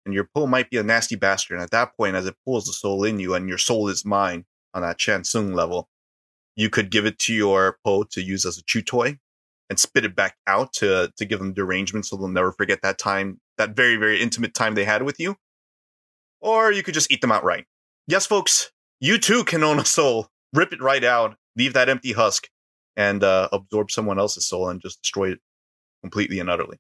[0.05, 1.57] And your pull might be a nasty bastard.
[1.57, 4.05] And at that point, as it pulls the soul in you and your soul is
[4.05, 5.89] mine on that Chan Sung level,
[6.57, 9.19] you could give it to your Po to use as a chew toy
[9.69, 12.99] and spit it back out to, to give them derangement so they'll never forget that
[12.99, 15.37] time, that very, very intimate time they had with you.
[16.41, 17.67] Or you could just eat them outright.
[18.07, 20.29] Yes, folks, you too can own a soul.
[20.53, 22.49] Rip it right out, leave that empty husk,
[22.97, 25.41] and uh, absorb someone else's soul and just destroy it
[26.03, 26.79] completely and utterly.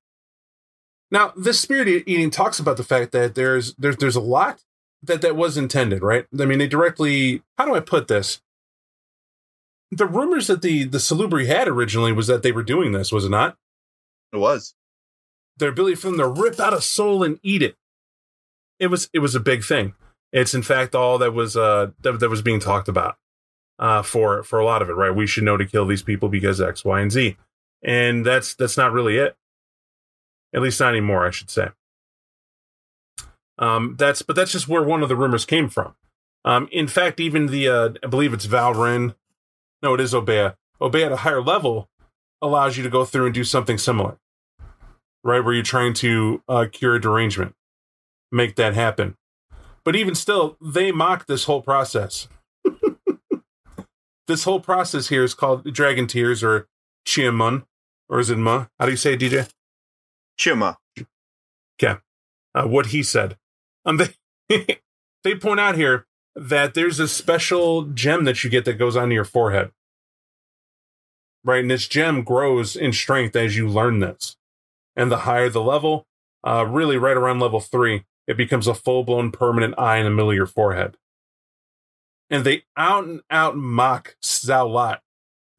[1.10, 4.64] Now, this spirit eating talks about the fact that there's there's there's a lot
[5.02, 6.26] that that was intended, right?
[6.38, 7.42] I mean, they directly.
[7.58, 8.40] How do I put this?
[9.92, 13.24] The rumors that the the Salubri had originally was that they were doing this, was
[13.24, 13.56] it not?
[14.32, 14.74] It was
[15.56, 17.76] their ability for them to rip out a soul and eat it.
[18.78, 19.94] It was it was a big thing.
[20.32, 23.16] It's in fact all that was uh that, that was being talked about
[23.78, 25.14] uh for for a lot of it, right?
[25.14, 27.36] We should know to kill these people because X, Y, and Z.
[27.82, 29.36] And that's that's not really it.
[30.54, 31.68] At least not anymore, I should say.
[33.58, 35.94] Um, that's but that's just where one of the rumors came from.
[36.44, 39.14] Um, in fact, even the uh, I believe it's Valeren.
[39.82, 40.56] No, it is Obeah.
[40.80, 41.88] Obeah at a higher level
[42.42, 44.18] allows you to go through and do something similar,
[45.24, 45.44] right?
[45.44, 47.54] Where you're trying to uh, cure a derangement,
[48.30, 49.16] make that happen.
[49.84, 52.28] But even still, they mock this whole process.
[54.26, 56.68] this whole process here is called Dragon Tears or
[57.06, 57.64] Chiamun,
[58.08, 58.66] or is it Ma?
[58.78, 59.48] How do you say it, DJ?
[60.38, 60.76] Chima.
[61.80, 62.00] Okay.
[62.54, 63.36] Uh, what he said.
[63.84, 64.80] Um, they,
[65.24, 66.06] they point out here
[66.36, 69.72] that there's a special gem that you get that goes onto your forehead.
[71.42, 71.60] Right.
[71.60, 74.36] And this gem grows in strength as you learn this.
[74.94, 76.06] And the higher the level,
[76.46, 80.10] uh, really right around level three, it becomes a full blown permanent eye in the
[80.10, 80.96] middle of your forehead.
[82.28, 84.98] And they out and out mock Saulot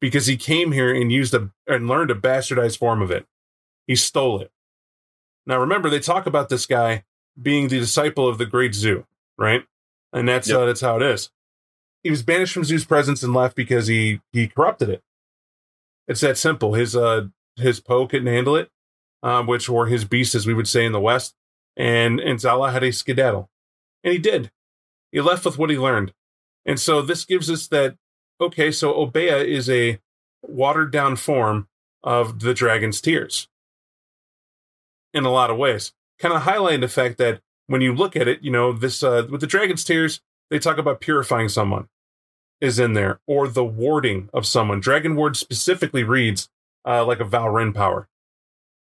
[0.00, 3.26] because he came here and used a and learned a bastardized form of it.
[3.86, 4.52] He stole it.
[5.46, 7.04] Now, remember, they talk about this guy
[7.40, 9.06] being the disciple of the great Zoo,
[9.38, 9.64] right?
[10.12, 10.58] And that's yep.
[10.58, 11.30] uh, that's how it is.
[12.02, 15.02] He was banished from Zeus' presence and left because he he corrupted it.
[16.06, 16.74] It's that simple.
[16.74, 18.70] His uh his Po couldn't handle it,
[19.22, 21.34] um, which were his beasts, as we would say in the West,
[21.76, 23.50] and and Saulot had a skedaddle,
[24.02, 24.50] and he did.
[25.12, 26.12] He left with what he learned,
[26.64, 27.96] and so this gives us that.
[28.40, 29.98] Okay, so Obeah is a
[30.42, 31.66] watered down form
[32.04, 33.48] of the dragon's tears
[35.12, 35.92] in a lot of ways.
[36.18, 39.26] Kind of highlighting the fact that when you look at it, you know, this uh,
[39.30, 41.88] with the Dragon's Tears, they talk about purifying someone
[42.60, 44.80] is in there, or the warding of someone.
[44.80, 46.48] Dragon Ward specifically reads
[46.84, 48.08] uh, like a Valeren power,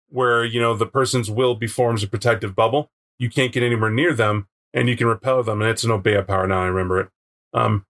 [0.08, 2.90] where you know the person's will beforms a protective bubble.
[3.18, 6.24] You can't get anywhere near them, and you can repel them, and it's an Obeah
[6.24, 6.46] power.
[6.46, 7.08] Now I remember it.
[7.52, 7.86] Um,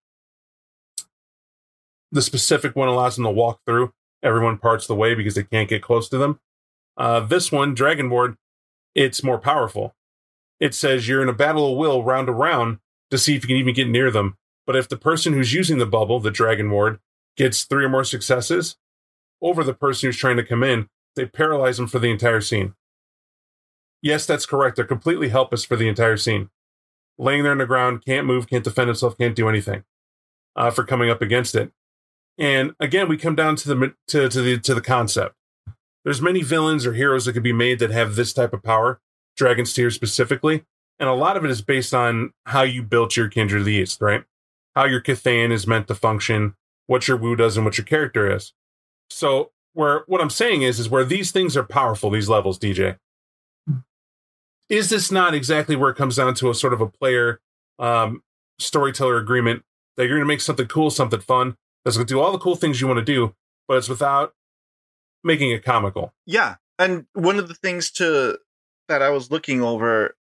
[2.13, 3.93] the specific one allows them to walk through.
[4.23, 6.41] Everyone parts the way because they can't get close to them.
[6.97, 8.37] Uh, this one, Dragon Ward,
[8.95, 9.95] it's more powerful.
[10.61, 12.79] It says you're in a battle of will round to round
[13.11, 14.37] to see if you can even get near them.
[14.67, 17.01] But if the person who's using the bubble, the Dragon Ward,
[17.37, 18.77] gets three or more successes
[19.41, 22.75] over the person who's trying to come in, they paralyze them for the entire scene.
[24.03, 24.77] Yes, that's correct.
[24.77, 26.51] They're completely helpless for the entire scene.
[27.19, 29.85] Laying there on the ground, can't move, can't defend itself, can't do anything
[30.57, 31.73] uh, for coming up against it.
[32.39, 35.35] And again, we come down to the to, to the to the concept
[36.05, 39.01] there's many villains or heroes that could be made that have this type of power,
[39.41, 40.65] Dragon's Tears specifically,
[40.99, 43.73] and a lot of it is based on how you built your Kindred of the
[43.73, 44.23] East, right?
[44.77, 46.55] How your Cathayan is meant to function,
[46.87, 48.53] what your Wu does, and what your character is.
[49.09, 52.99] So, where what I'm saying is, is where these things are powerful, these levels, DJ.
[54.69, 57.41] Is this not exactly where it comes down to a sort of a player
[57.79, 58.23] um,
[58.59, 59.63] storyteller agreement
[59.97, 62.39] that you're going to make something cool, something fun, that's going to do all the
[62.39, 63.35] cool things you want to do,
[63.67, 64.35] but it's without
[65.25, 66.13] making it comical.
[66.27, 68.39] Yeah, and one of the things to
[68.91, 70.17] that I was looking over,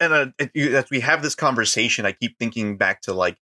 [0.00, 3.36] and uh, as we have this conversation, I keep thinking back to like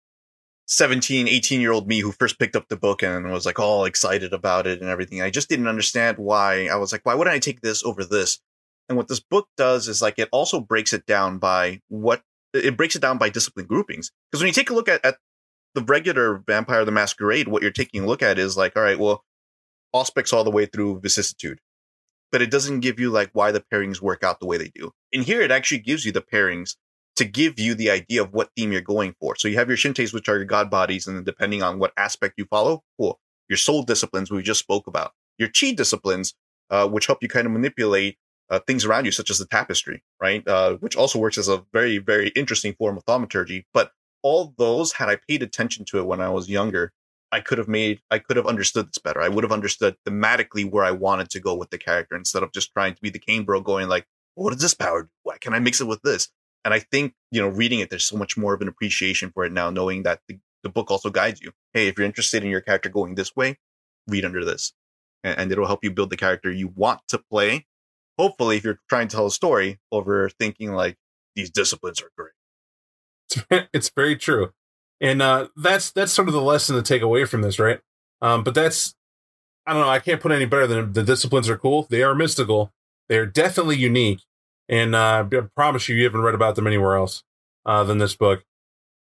[0.67, 3.85] 17, 18 year old me who first picked up the book and was like all
[3.85, 5.21] excited about it and everything.
[5.21, 6.67] I just didn't understand why.
[6.67, 8.39] I was like, why wouldn't I take this over this?
[8.87, 12.21] And what this book does is like it also breaks it down by what
[12.53, 14.11] it breaks it down by discipline groupings.
[14.31, 15.17] Because when you take a look at, at
[15.73, 18.99] the regular Vampire the Masquerade, what you're taking a look at is like, all right,
[18.99, 19.23] well,
[19.95, 21.59] Auspex all the way through vicissitude.
[22.31, 24.91] But it doesn't give you like why the pairings work out the way they do.
[25.11, 26.75] In here, it actually gives you the pairings
[27.15, 29.35] to give you the idea of what theme you're going for.
[29.35, 31.91] So you have your Shintais, which are your god bodies, and then depending on what
[31.97, 33.19] aspect you follow, cool.
[33.49, 35.11] Your soul disciplines, we just spoke about.
[35.37, 36.33] Your chi disciplines,
[36.69, 38.17] uh, which help you kind of manipulate
[38.49, 40.47] uh, things around you, such as the tapestry, right?
[40.47, 43.65] Uh, which also works as a very, very interesting form of thaumaturgy.
[43.73, 46.93] But all those, had I paid attention to it when I was younger,
[47.31, 49.21] I could have made, I could have understood this better.
[49.21, 52.51] I would have understood thematically where I wanted to go with the character instead of
[52.51, 54.05] just trying to be the Caine Bro going like,
[54.35, 55.09] what does this power do?
[55.23, 56.29] Why can I mix it with this?
[56.65, 59.45] And I think, you know, reading it, there's so much more of an appreciation for
[59.45, 61.51] it now, knowing that the, the book also guides you.
[61.73, 63.57] Hey, if you're interested in your character going this way,
[64.07, 64.73] read under this.
[65.23, 67.65] And, and it'll help you build the character you want to play.
[68.17, 70.97] Hopefully, if you're trying to tell a story over thinking like
[71.35, 73.67] these disciplines are great.
[73.73, 74.51] it's very true.
[75.01, 77.79] And uh, that's that's sort of the lesson to take away from this, right?
[78.21, 78.95] Um, but that's
[79.65, 79.89] I don't know.
[79.89, 81.87] I can't put any better than the disciplines are cool.
[81.89, 82.73] They are mystical.
[83.07, 84.21] They are definitely unique,
[84.67, 87.23] and uh, I promise you, you haven't read about them anywhere else
[87.65, 88.43] uh, than this book.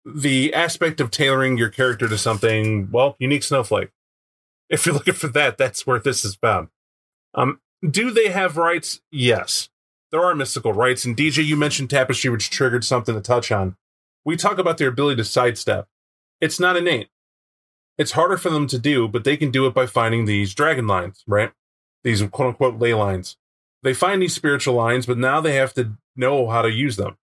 [0.04, 3.90] The aspect of tailoring your character to something, well, unique snowflake.
[4.68, 6.68] If you're looking for that, that's where this is found.
[7.34, 9.00] Um, do they have rites?
[9.10, 9.70] Yes,
[10.10, 11.04] there are mystical rites.
[11.04, 13.76] And DJ, you mentioned tapestry, which triggered something to touch on
[14.24, 15.86] we talk about their ability to sidestep.
[16.40, 17.08] It's not innate.
[17.96, 20.86] It's harder for them to do, but they can do it by finding these dragon
[20.86, 21.52] lines, right?
[22.02, 23.36] These quote unquote ley lines.
[23.82, 27.16] They find these spiritual lines, but now they have to know how to use them.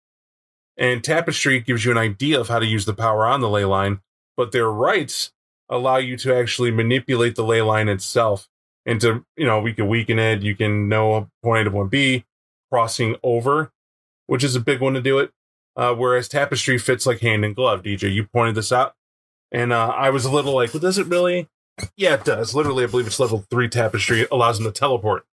[0.78, 3.66] And Tapestry gives you an idea of how to use the power on the ley
[3.66, 4.00] line,
[4.38, 5.32] but their rites
[5.70, 8.48] allow you to actually manipulate the ley line itself.
[8.86, 10.42] And to, you know, we can weaken it.
[10.42, 12.26] You can know point A to point B,
[12.72, 13.72] crossing over,
[14.28, 15.32] which is a big one to do it
[15.76, 17.84] uh, whereas Tapestry fits like hand in glove.
[17.84, 18.96] DJ, you pointed this out,
[19.52, 21.48] and uh, I was a little like, well, does it really?
[21.96, 22.54] Yeah, it does.
[22.54, 25.26] Literally, I believe it's level three Tapestry it allows them to teleport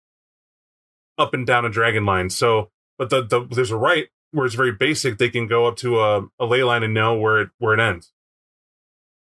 [1.18, 2.30] up and down a dragon line.
[2.30, 5.18] So, but the, the there's a rite where it's very basic.
[5.18, 7.80] They can go up to a, a ley line and know where it where it
[7.80, 8.12] ends.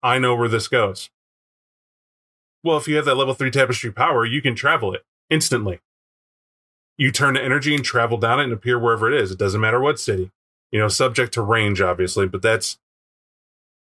[0.03, 1.11] I know where this goes.
[2.63, 5.81] Well, if you have that level three tapestry power, you can travel it instantly.
[6.97, 9.31] You turn the energy and travel down it and appear wherever it is.
[9.31, 10.31] It doesn't matter what city
[10.75, 12.79] you know, subject to range, obviously, but that's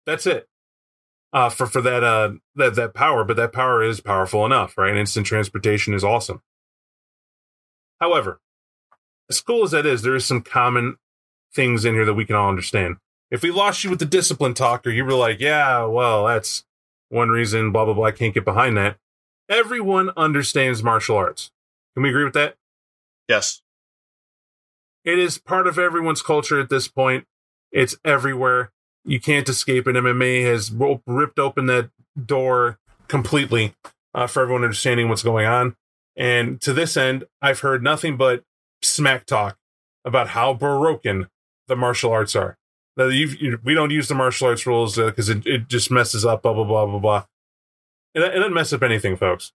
[0.06, 0.48] that's it
[1.34, 3.26] uh, for for that uh that that power.
[3.26, 4.96] But that power is powerful enough, right?
[4.96, 6.42] Instant transportation is awesome.
[8.00, 8.40] However,
[9.30, 10.96] as cool as that is, there is some common
[11.54, 12.96] things in here that we can all understand.
[13.30, 16.64] If we lost you with the discipline talker, you were like, "Yeah, well, that's
[17.10, 18.06] one reason." Blah blah blah.
[18.06, 18.96] I can't get behind that.
[19.50, 21.52] Everyone understands martial arts.
[21.96, 22.56] Can we agree with that?
[23.28, 23.62] Yes.
[25.08, 27.24] It is part of everyone's culture at this point.
[27.72, 28.74] It's everywhere.
[29.06, 29.96] You can't escape it.
[29.96, 31.92] MMA has ripped open that
[32.26, 32.78] door
[33.08, 33.74] completely
[34.14, 35.78] uh, for everyone understanding what's going on.
[36.18, 38.44] And to this end, I've heard nothing but
[38.82, 39.58] smack talk
[40.04, 41.30] about how broken
[41.70, 42.58] the martial arts are.
[42.98, 46.26] That you, we don't use the martial arts rules because uh, it, it just messes
[46.26, 47.26] up, blah, blah, blah, blah, blah.
[48.14, 49.54] It, it doesn't mess up anything, folks.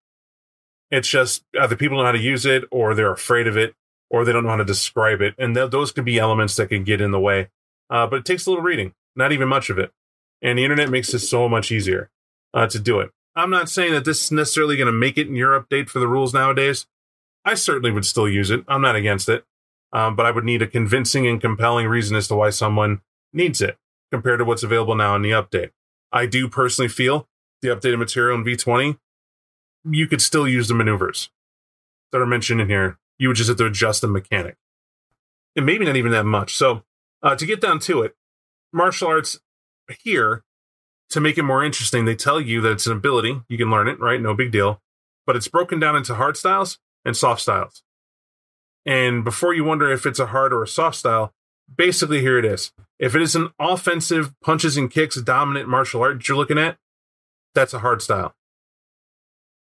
[0.91, 3.75] It's just either people know how to use it or they're afraid of it
[4.13, 5.35] or they don't know how to describe it.
[5.39, 7.49] And th- those could be elements that can get in the way.
[7.91, 9.91] Uh, but it takes a little reading, not even much of it.
[10.41, 12.11] And the internet makes it so much easier
[12.55, 13.11] uh, to do it.
[13.35, 15.99] I'm not saying that this is necessarily going to make it in your update for
[15.99, 16.87] the rules nowadays.
[17.45, 18.63] I certainly would still use it.
[18.69, 19.45] I'm not against it.
[19.93, 23.01] Um, but I would need a convincing and compelling reason as to why someone
[23.33, 23.79] needs it
[24.11, 25.71] compared to what's available now in the update.
[26.13, 27.29] I do personally feel
[27.63, 28.99] the updated material in V20,
[29.91, 31.31] you could still use the maneuvers
[32.11, 34.57] that are mentioned in here you would just have to adjust the mechanic.
[35.57, 36.55] And maybe not even that much.
[36.55, 36.83] So
[37.23, 38.15] uh, to get down to it,
[38.73, 39.39] martial arts
[40.03, 40.45] here,
[41.11, 43.43] to make it more interesting, they tell you that it's an ability.
[43.49, 44.21] You can learn it, right?
[44.21, 44.81] No big deal.
[45.27, 47.83] But it's broken down into hard styles and soft styles.
[48.85, 51.35] And before you wonder if it's a hard or a soft style,
[51.77, 52.73] basically here it is.
[52.99, 56.79] If it is an offensive punches and kicks dominant martial art you're looking at,
[57.55, 58.35] that's a hard style.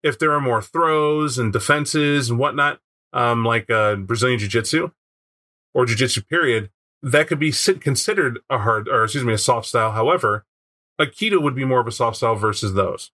[0.04, 2.80] If there are more throws and defenses and whatnot,
[3.16, 4.92] um, like uh, Brazilian Jiu Jitsu
[5.74, 6.70] or Jiu Jitsu period,
[7.02, 9.92] that could be considered a hard, or excuse me, a soft style.
[9.92, 10.46] However,
[11.00, 13.12] Aikido would be more of a soft style versus those.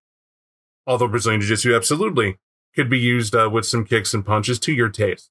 [0.87, 2.37] Although Brazilian Jiu Jitsu absolutely
[2.75, 5.29] could be used uh, with some kicks and punches to your taste.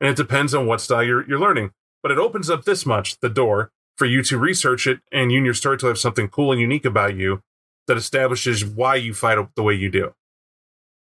[0.00, 1.72] And it depends on what style you're, you're learning.
[2.02, 5.38] But it opens up this much, the door, for you to research it and you
[5.38, 7.42] and your story to have something cool and unique about you
[7.86, 10.14] that establishes why you fight the way you do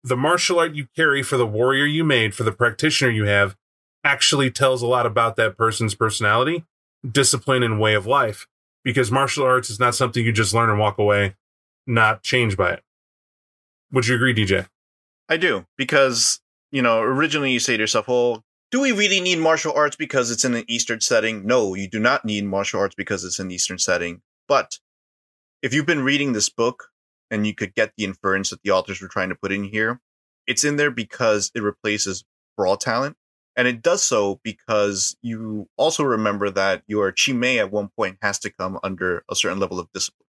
[0.07, 3.57] the martial art you carry for the warrior you made, for the practitioner you have,
[4.05, 6.65] actually tells a lot about that person's personality,
[7.09, 8.47] discipline, and way of life.
[8.85, 11.35] Because martial arts is not something you just learn and walk away,
[11.89, 12.85] not changed by it.
[13.91, 14.69] Would you agree, DJ?
[15.29, 16.41] I do, because,
[16.71, 20.31] you know, originally you say to yourself, well, do we really need martial arts because
[20.31, 21.45] it's in an Eastern setting?
[21.45, 24.23] No, you do not need martial arts because it's an Eastern setting.
[24.47, 24.79] But
[25.63, 26.91] if you've been reading this book
[27.31, 30.01] and you could get the inference that the authors were trying to put in here.
[30.47, 32.25] It's in there because it replaces
[32.57, 33.17] brawl talent.
[33.57, 38.39] And it does so because you also remember that your Chimei at one point has
[38.41, 40.27] to come under a certain level of discipline.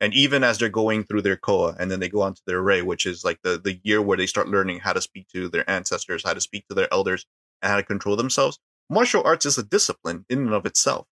[0.00, 2.62] And even as they're going through their Koa and then they go on to their
[2.62, 5.48] Rei, which is like the, the year where they start learning how to speak to
[5.48, 7.26] their ancestors, how to speak to their elders,
[7.62, 11.06] and how to control themselves, martial arts is a discipline in and of itself.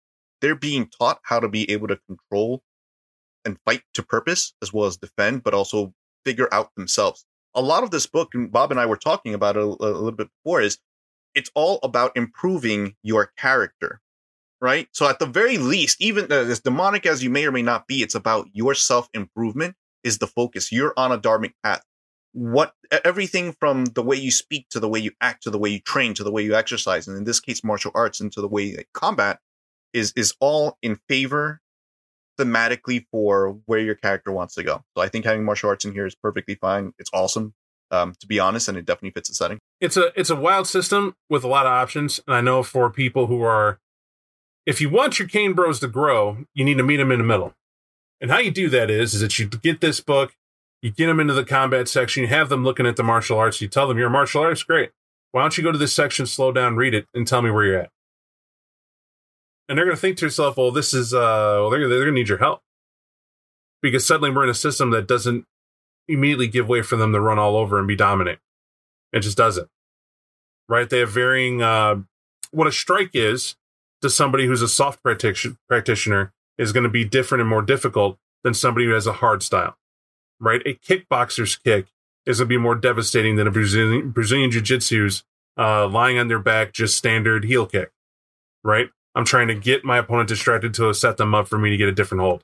[0.40, 2.62] They're being taught how to be able to control
[3.44, 7.24] and fight to purpose as well as defend, but also figure out themselves.
[7.54, 9.66] A lot of this book, and Bob and I were talking about it a, a
[9.66, 10.78] little bit before, is
[11.34, 14.00] it's all about improving your character,
[14.60, 14.88] right?
[14.92, 17.86] So at the very least, even uh, as demonic as you may or may not
[17.86, 20.72] be, it's about your self improvement is the focus.
[20.72, 21.82] You're on a dharmic path.
[22.32, 22.72] What
[23.04, 25.80] everything from the way you speak to the way you act to the way you
[25.80, 28.48] train to the way you exercise, and in this case, martial arts, and to the
[28.48, 29.38] way combat
[29.92, 31.60] is is all in favor
[32.38, 34.82] thematically for where your character wants to go.
[34.96, 36.92] So I think having martial arts in here is perfectly fine.
[36.98, 37.54] It's awesome,
[37.90, 39.58] um, to be honest, and it definitely fits the setting.
[39.80, 42.90] It's a it's a wild system with a lot of options, and I know for
[42.90, 43.78] people who are,
[44.66, 47.24] if you want your Caine Bros to grow, you need to meet them in the
[47.24, 47.54] middle.
[48.20, 50.34] And how you do that is is that you get this book,
[50.80, 53.60] you get them into the combat section, you have them looking at the martial arts,
[53.60, 54.90] you tell them you're a martial artist, great.
[55.32, 57.64] Why don't you go to this section, slow down, read it, and tell me where
[57.64, 57.90] you're at?
[59.72, 62.08] And they're going to think to yourself, well, this is, uh, well, they're, they're going
[62.08, 62.60] to need your help
[63.80, 65.46] because suddenly we're in a system that doesn't
[66.06, 68.38] immediately give way for them to run all over and be dominant.
[69.14, 69.70] It just doesn't.
[70.68, 70.90] Right?
[70.90, 72.02] They have varying, uh,
[72.50, 73.56] what a strike is
[74.02, 78.18] to somebody who's a soft practitioner, practitioner is going to be different and more difficult
[78.44, 79.78] than somebody who has a hard style.
[80.38, 80.60] Right?
[80.66, 81.86] A kickboxer's kick
[82.26, 85.24] is going to be more devastating than a Brazilian, Brazilian Jiu Jitsu's
[85.56, 87.90] uh, lying on their back, just standard heel kick.
[88.62, 88.90] Right?
[89.14, 91.88] I'm trying to get my opponent distracted to set them up for me to get
[91.88, 92.42] a different hold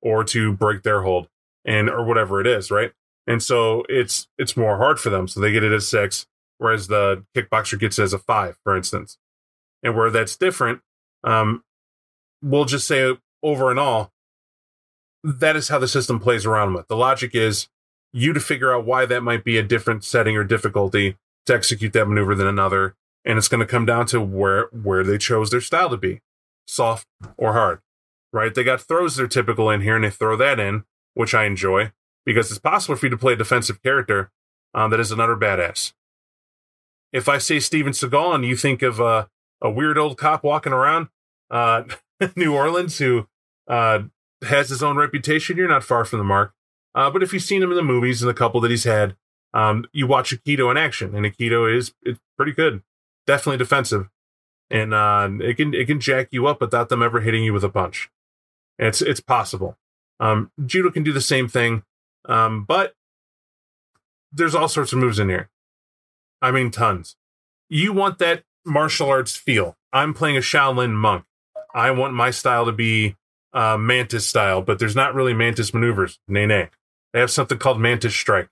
[0.00, 1.28] or to break their hold
[1.64, 2.92] and or whatever it is, right?
[3.26, 5.26] And so it's it's more hard for them.
[5.26, 6.26] So they get it as six,
[6.58, 9.18] whereas the kickboxer gets it as a five, for instance.
[9.82, 10.80] And where that's different,
[11.24, 11.64] um,
[12.42, 14.12] we'll just say over and all,
[15.22, 16.88] that is how the system plays around with.
[16.88, 17.68] The logic is
[18.12, 21.92] you to figure out why that might be a different setting or difficulty to execute
[21.94, 22.94] that maneuver than another
[23.24, 26.20] and it's going to come down to where where they chose their style to be
[26.66, 27.06] soft
[27.36, 27.80] or hard
[28.34, 28.52] right?
[28.52, 31.92] They got throws they're typical in here and they throw that in which i enjoy
[32.26, 34.32] because it's possible for you to play a defensive character
[34.74, 35.92] um, that is another badass.
[37.12, 39.26] If i say steven seagal and you think of uh,
[39.62, 41.08] a weird old cop walking around
[41.50, 41.84] uh,
[42.36, 43.28] new orleans who
[43.68, 44.00] uh,
[44.42, 46.52] has his own reputation you're not far from the mark.
[46.96, 49.16] Uh, but if you've seen him in the movies and the couple that he's had
[49.52, 52.82] um, you watch Aikido in action, and Aikido is it's pretty good
[53.26, 54.08] definitely defensive,
[54.70, 57.64] and uh, it can it can jack you up without them ever hitting you with
[57.64, 58.10] a punch.
[58.78, 59.76] It's it's possible.
[60.20, 61.82] Um, judo can do the same thing,
[62.26, 62.94] um, but
[64.32, 65.50] there's all sorts of moves in here.
[66.42, 67.16] I mean, tons.
[67.68, 69.76] You want that martial arts feel.
[69.92, 71.24] I'm playing a Shaolin monk.
[71.74, 73.16] I want my style to be
[73.52, 76.18] uh, mantis style, but there's not really mantis maneuvers.
[76.28, 76.70] Nay, nay.
[77.12, 78.48] They have something called mantis strike,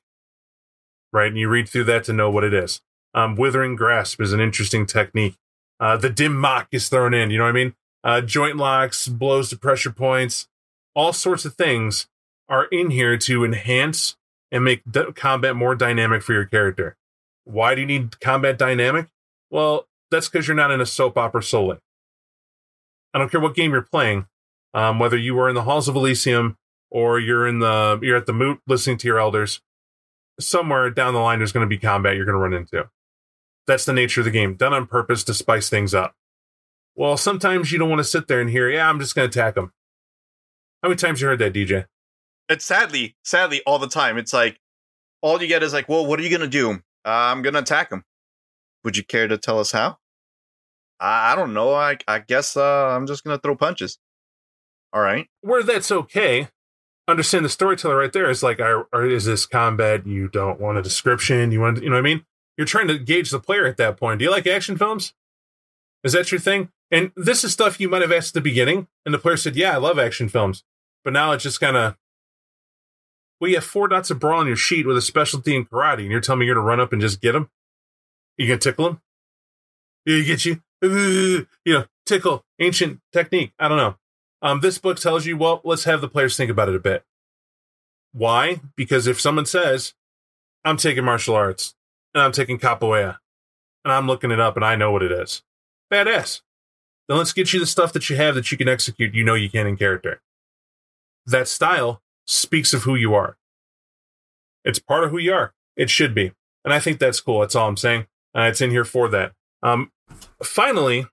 [1.12, 1.26] right?
[1.26, 2.80] And you read through that to know what it is.
[3.14, 5.36] Um, withering grasp is an interesting technique.
[5.78, 7.30] Uh, the dim mak is thrown in.
[7.30, 7.74] You know what I mean?
[8.04, 10.48] Uh, joint locks, blows to pressure points,
[10.94, 12.06] all sorts of things
[12.48, 14.16] are in here to enhance
[14.50, 16.96] and make d- combat more dynamic for your character.
[17.44, 19.08] Why do you need combat dynamic?
[19.50, 21.78] Well, that's because you're not in a soap opera solely.
[23.14, 24.26] I don't care what game you're playing,
[24.74, 26.56] um, whether you are in the halls of Elysium
[26.90, 29.60] or you're in the you're at the moot listening to your elders.
[30.40, 32.88] Somewhere down the line, there's going to be combat you're going to run into.
[33.66, 36.14] That's the nature of the game, done on purpose to spice things up.
[36.94, 39.38] Well, sometimes you don't want to sit there and hear, yeah, I'm just going to
[39.38, 39.72] attack them.
[40.82, 41.86] How many times you heard that, DJ?
[42.48, 44.18] It's sadly, sadly, all the time.
[44.18, 44.58] It's like
[45.22, 46.72] all you get is like, well, what are you going to do?
[46.72, 48.04] Uh, I'm going to attack them.
[48.84, 49.98] Would you care to tell us how?
[51.00, 51.72] I, I don't know.
[51.72, 53.98] I, I guess uh, I'm just going to throw punches.
[54.92, 55.28] All right.
[55.40, 56.48] Where that's okay.
[57.08, 60.06] Understand the storyteller right there is like, are, are, is this combat?
[60.06, 61.52] You don't want a description.
[61.52, 62.24] You want, you know what I mean?
[62.56, 64.18] You're trying to gauge the player at that point.
[64.18, 65.14] Do you like action films?
[66.04, 66.70] Is that your thing?
[66.90, 69.56] And this is stuff you might have asked at the beginning, and the player said,
[69.56, 70.64] "Yeah, I love action films,"
[71.04, 71.96] but now it's just kind of,
[73.40, 76.00] well, you have four dots of brawl on your sheet with a specialty in karate,
[76.00, 77.50] and you're telling me you're gonna run up and just get him?
[78.36, 79.00] You gonna tickle him?
[80.04, 83.52] You get you, you know, tickle ancient technique.
[83.58, 83.96] I don't know.
[84.42, 87.04] Um, this book tells you, well, let's have the players think about it a bit.
[88.12, 88.60] Why?
[88.76, 89.94] Because if someone says,
[90.64, 91.74] "I'm taking martial arts,"
[92.14, 93.18] and I'm taking capoeira
[93.84, 95.42] and I'm looking it up and I know what it is.
[95.92, 96.40] Badass.
[97.08, 99.34] Then let's get you the stuff that you have that you can execute, you know
[99.34, 100.20] you can in character.
[101.26, 103.36] That style speaks of who you are.
[104.64, 105.54] It's part of who you are.
[105.76, 106.32] It should be.
[106.64, 107.40] And I think that's cool.
[107.40, 108.06] That's all I'm saying.
[108.36, 109.32] Uh, it's in here for that.
[109.62, 109.90] Um,
[110.42, 111.06] finally,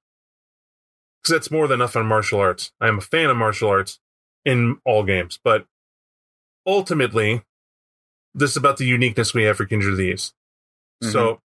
[1.22, 2.72] because that's more than enough on martial arts.
[2.80, 4.00] I am a fan of martial arts
[4.46, 5.66] in all games, but
[6.66, 7.44] ultimately,
[8.34, 10.34] this is about the uniqueness we have for Kindred of the East.
[11.04, 11.12] Mm-hmm.
[11.12, 11.42] So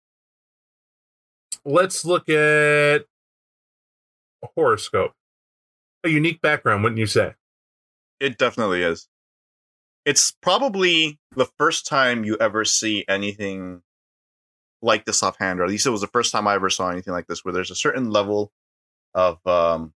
[1.65, 3.05] let's look at
[4.43, 5.13] a horoscope.
[6.05, 7.35] A unique background, wouldn't you say?
[8.19, 9.09] It definitely is.
[10.05, 13.83] It's probably the first time you ever see anything
[14.81, 17.13] like this offhand, or at least it was the first time I ever saw anything
[17.13, 18.53] like this, where there's a certain level
[19.15, 19.93] of um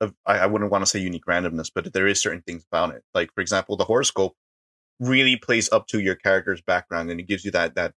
[0.00, 2.94] of I, I wouldn't want to say unique randomness, but there is certain things about
[2.94, 3.04] it.
[3.14, 4.34] Like for example, the horoscope
[4.98, 7.94] really plays up to your character's background and it gives you that that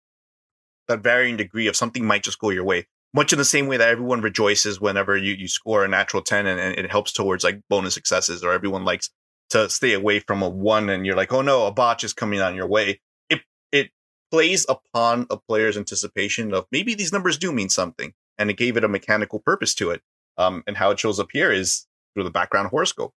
[0.88, 2.88] that varying degree of something might just go your way.
[3.14, 6.46] Much in the same way that everyone rejoices whenever you, you score a natural 10
[6.48, 9.10] and, and it helps towards like bonus successes, or everyone likes
[9.50, 12.42] to stay away from a one and you're like, oh no, a botch is coming
[12.42, 13.00] on your way.
[13.30, 13.92] It it
[14.32, 18.14] plays upon a player's anticipation of maybe these numbers do mean something.
[18.38, 20.02] And it gave it a mechanical purpose to it.
[20.38, 23.14] Um, and how it shows up here is through the background horoscope.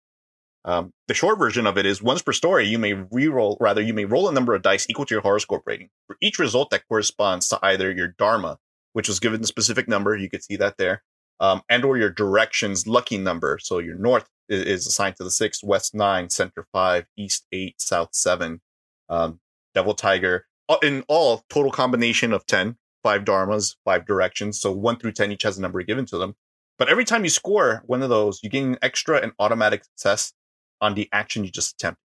[0.64, 3.94] Um, the short version of it is once per story, you may re-roll, rather, you
[3.94, 5.88] may roll a number of dice equal to your horoscope rating.
[6.06, 8.58] For each result that corresponds to either your dharma,
[8.92, 11.02] which was given the specific number, you could see that there,
[11.40, 13.58] um, and or your directions lucky number.
[13.62, 17.80] So your north is, is assigned to the six, west nine, center five, east eight,
[17.80, 18.60] south seven,
[19.08, 19.40] um,
[19.74, 20.46] devil tiger.
[20.82, 24.60] In all, total combination of 10, five dharmas, five directions.
[24.60, 26.34] So one through 10 each has a number given to them.
[26.78, 30.32] But every time you score one of those, you gain an extra and automatic success
[30.80, 32.02] on the action you just attempted.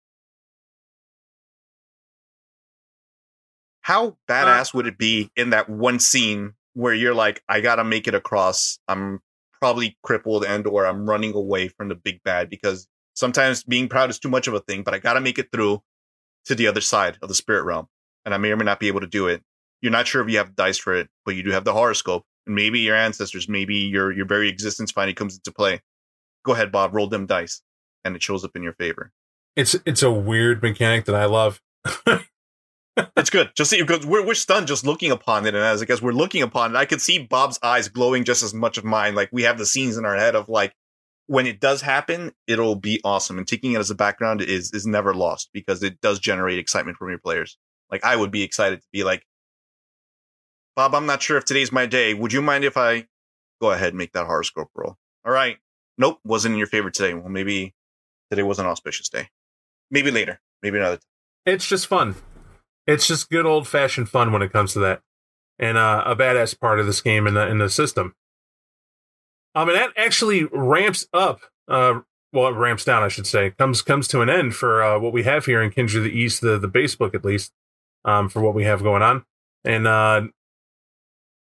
[3.83, 7.85] How uh badass would it be in that one scene where you're like, I gotta
[7.85, 8.79] make it across.
[8.89, 9.21] I'm
[9.61, 14.11] probably crippled and or I'm running away from the big bad because sometimes being proud
[14.11, 15.83] is too much of a thing, but I gotta make it through
[16.47, 17.87] to the other side of the spirit realm.
[18.25, 19.43] And I may or may not be able to do it.
[19.81, 22.25] You're not sure if you have dice for it, but you do have the horoscope.
[22.47, 25.81] And maybe your ancestors, maybe your your very existence finally comes into play.
[26.45, 27.63] Go ahead, Bob, roll them dice.
[28.05, 29.13] And it shows up in your favor.
[29.57, 31.61] It's it's a weird mechanic that I love.
[33.17, 33.51] it's good.
[33.57, 36.13] Just see, because we're we're stunned just looking upon it, and as I guess we're
[36.13, 39.15] looking upon it, I could see Bob's eyes glowing just as much of mine.
[39.15, 40.75] Like we have the scenes in our head of like
[41.27, 43.39] when it does happen, it'll be awesome.
[43.39, 46.99] And taking it as a background is is never lost because it does generate excitement
[46.99, 47.59] from your players.
[47.91, 49.27] Like I would be excited to be like,
[50.77, 52.15] Bob, I'm not sure if today's my day.
[52.15, 53.07] Would you mind if I
[53.61, 54.97] go ahead and make that horoscope roll?
[55.25, 55.59] All right.
[55.99, 57.15] Nope, wasn't in your favor today.
[57.15, 57.75] Well, maybe
[58.33, 59.29] today was an auspicious day.
[59.91, 60.41] Maybe later.
[60.63, 60.97] Maybe another.
[60.97, 61.55] Time.
[61.55, 62.17] It's just fun
[62.87, 65.03] it's just good old fashioned fun when it comes to that,
[65.59, 68.15] and uh, a badass part of this game in the in the system.
[69.55, 71.41] Um, and that actually ramps up.
[71.69, 72.01] Uh,
[72.33, 73.51] well, it ramps down, I should say.
[73.51, 76.19] comes comes to an end for uh, what we have here in Kindred of the
[76.19, 77.53] East, the the base book at least,
[78.05, 79.25] um, for what we have going on,
[79.65, 80.23] and uh,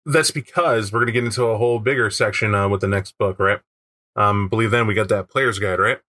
[0.05, 3.17] that's because we're going to get into a whole bigger section uh, with the next
[3.17, 3.59] book, right?
[4.15, 5.99] Um, believe then we got that player's guide, right?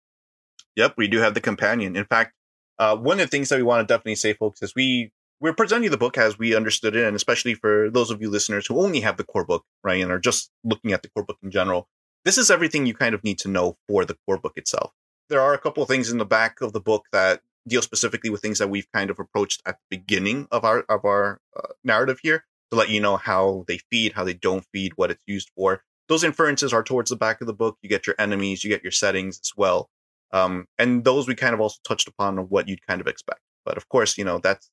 [0.76, 1.96] Yep, we do have the companion.
[1.96, 2.32] In fact,
[2.78, 5.52] uh, one of the things that we want to definitely say, folks, is we we're
[5.52, 8.80] presenting the book as we understood it, and especially for those of you listeners who
[8.80, 11.50] only have the core book, right, and are just looking at the core book in
[11.50, 11.88] general.
[12.24, 14.92] This is everything you kind of need to know for the core book itself.
[15.28, 18.30] There are a couple of things in the back of the book that deal specifically
[18.30, 21.72] with things that we've kind of approached at the beginning of our of our uh,
[21.82, 25.22] narrative here to let you know how they feed, how they don't feed, what it's
[25.26, 25.82] used for.
[26.08, 27.78] Those inferences are towards the back of the book.
[27.82, 29.90] You get your enemies, you get your settings as well.
[30.32, 33.40] Um, and those we kind of also touched upon what you'd kind of expect.
[33.64, 34.70] But of course, you know, that's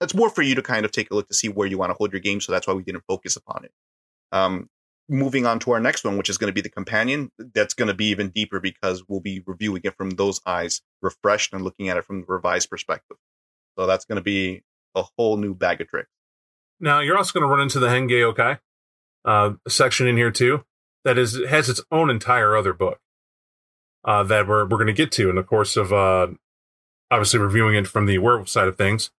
[0.00, 1.90] that's more for you to kind of take a look to see where you want
[1.90, 2.40] to hold your game.
[2.40, 3.72] So that's why we didn't focus upon it.
[4.32, 4.68] Um,
[5.08, 7.30] moving on to our next one, which is going to be the companion.
[7.38, 11.52] That's going to be even deeper because we'll be reviewing it from those eyes, refreshed
[11.52, 13.16] and looking at it from the revised perspective.
[13.78, 14.62] So that's going to be
[14.94, 16.10] a whole new bag of tricks.
[16.80, 18.58] Now you're also going to run into the Henge Yokai
[19.24, 20.64] uh, section in here too.
[21.04, 22.98] That is has its own entire other book
[24.06, 26.28] uh, that we're we're going to get to in the course of uh,
[27.10, 29.10] obviously reviewing it from the werewolf side of things.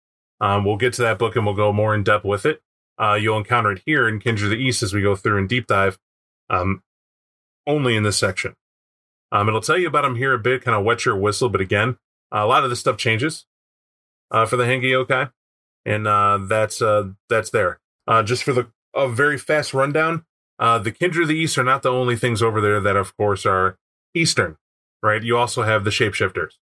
[0.40, 2.62] Um, we'll get to that book and we'll go more in depth with it.
[2.98, 5.48] Uh, you'll encounter it here in Kindred of the East as we go through and
[5.48, 5.98] deep dive,
[6.48, 6.82] um,
[7.66, 8.54] only in this section.
[9.32, 11.60] Um, it'll tell you about them here a bit, kind of wet your whistle, but
[11.60, 11.98] again,
[12.30, 13.44] a lot of this stuff changes
[14.30, 15.32] uh, for the Henge Yokai,
[15.84, 17.80] and uh, that's uh, that's there.
[18.24, 20.24] Just for the a very fast rundown,
[20.58, 23.44] the Kindred of the East are not the only things over there that, of course,
[23.44, 23.78] are
[24.14, 24.56] Eastern
[25.02, 25.22] right?
[25.22, 26.58] You also have the shapeshifters,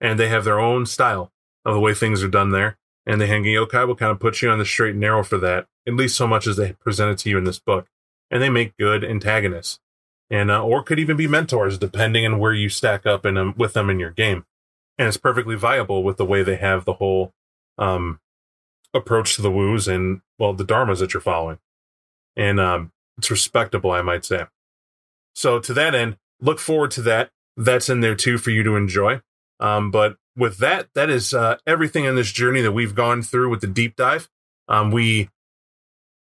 [0.00, 1.32] and they have their own style
[1.64, 2.78] of the way things are done there.
[3.04, 5.38] And the Henge Yokai will kind of put you on the straight and narrow for
[5.38, 7.88] that, at least so much as they present it to you in this book.
[8.30, 9.80] And they make good antagonists,
[10.30, 13.54] and uh, or could even be mentors, depending on where you stack up in them,
[13.56, 14.46] with them in your game.
[14.98, 17.32] And it's perfectly viable with the way they have the whole
[17.76, 18.20] um,
[18.94, 21.58] approach to the Wus and well the dharmas that you're following,
[22.36, 24.46] and um, it's respectable, I might say.
[25.34, 28.76] So to that end, look forward to that that's in there too for you to
[28.76, 29.20] enjoy.
[29.60, 33.50] Um, but with that, that is uh, everything in this journey that we've gone through
[33.50, 34.28] with the deep dive.
[34.68, 35.28] Um, we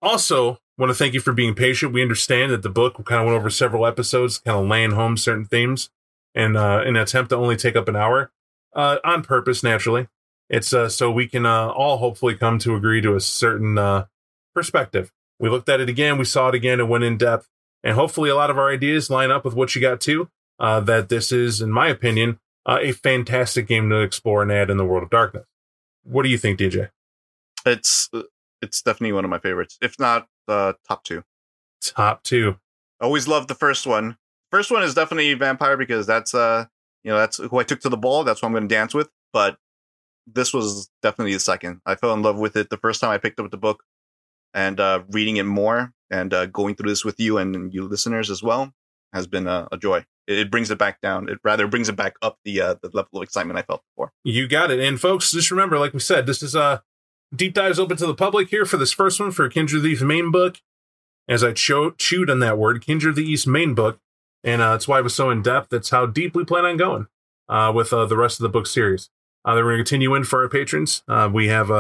[0.01, 1.93] also want to thank you for being patient.
[1.93, 5.17] We understand that the book kind of went over several episodes, kind of laying home
[5.17, 5.91] certain themes,
[6.35, 8.31] and uh, in an attempt to only take up an hour
[8.75, 9.63] uh, on purpose.
[9.63, 10.09] Naturally,
[10.49, 14.07] it's uh, so we can uh, all hopefully come to agree to a certain uh,
[14.55, 15.13] perspective.
[15.41, 17.49] We looked at it again, we saw it again, and went in depth,
[17.83, 20.31] and hopefully a lot of our ideas line up with what you got too.
[20.61, 24.71] Uh, that this is, in my opinion, uh, a fantastic game to explore and add
[24.71, 25.47] in the world of darkness.
[26.03, 26.91] What do you think, DJ?
[27.65, 28.11] It's
[28.61, 31.23] it's definitely one of my favorites, if not the top two.
[31.83, 32.57] Top two.
[33.01, 34.17] Always loved the first one.
[34.51, 36.67] First one is definitely Vampire because that's uh
[37.05, 38.25] you know that's who I took to the ball.
[38.25, 39.09] That's what I'm going to dance with.
[39.33, 39.59] But
[40.27, 41.81] this was definitely the second.
[41.87, 43.83] I fell in love with it the first time I picked up the book,
[44.53, 48.31] and uh, reading it more and uh, going through this with you and you listeners
[48.31, 48.73] as well
[49.13, 50.05] has been a, a joy.
[50.29, 51.29] It, brings it back down.
[51.31, 54.13] It rather brings it back up the uh, the level of excitement I felt before.
[54.25, 54.79] You got it.
[54.79, 56.79] And folks, just remember, like we said, this is a uh,
[57.35, 59.91] deep dives open to the public here for this first one for Kindred of the
[59.91, 60.59] East main book.
[61.27, 64.01] As I cho- chewed on that word, Kindred of the East main book,
[64.45, 65.71] and uh, that's why it was so in depth.
[65.71, 67.07] That's how deep we plan on going
[67.49, 69.11] uh, with uh, the rest of the book series.
[69.45, 71.03] Uh, then we're going to continue in for our patrons.
[71.09, 71.71] Uh, we have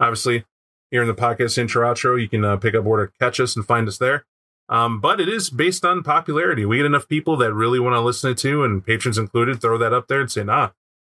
[0.00, 0.44] obviously
[0.90, 2.20] here in the podcast intro outro.
[2.20, 4.26] You can pick up where to catch us and find us there.
[4.68, 6.64] Um, but it is based on popularity.
[6.64, 9.76] We get enough people that really want to listen to, to, and patrons included, throw
[9.78, 10.70] that up there and say, nah,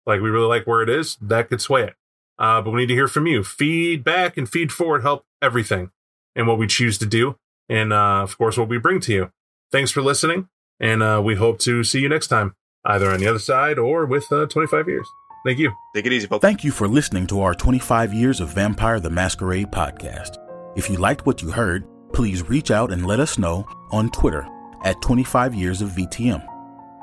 [0.07, 1.16] like we really like where it is.
[1.20, 1.95] That could sway it.
[2.39, 3.43] Uh, but we need to hear from you.
[3.43, 5.91] Feedback and feed forward help everything
[6.37, 7.37] and what we choose to do.
[7.69, 9.33] And uh, of course, what we bring to you.
[9.73, 10.49] Thanks for listening.
[10.81, 12.55] And uh, we hope to see you next time,
[12.85, 15.09] either on the other side or with uh, 25 years.
[15.45, 15.73] Thank you.
[15.95, 16.43] Take it easy, folks.
[16.43, 20.37] Thank you for listening to our 25 Years of Vampire the Masquerade podcast.
[20.77, 24.47] If you liked what you heard, please reach out and let us know on Twitter
[24.85, 26.43] at 25 Years of VTM,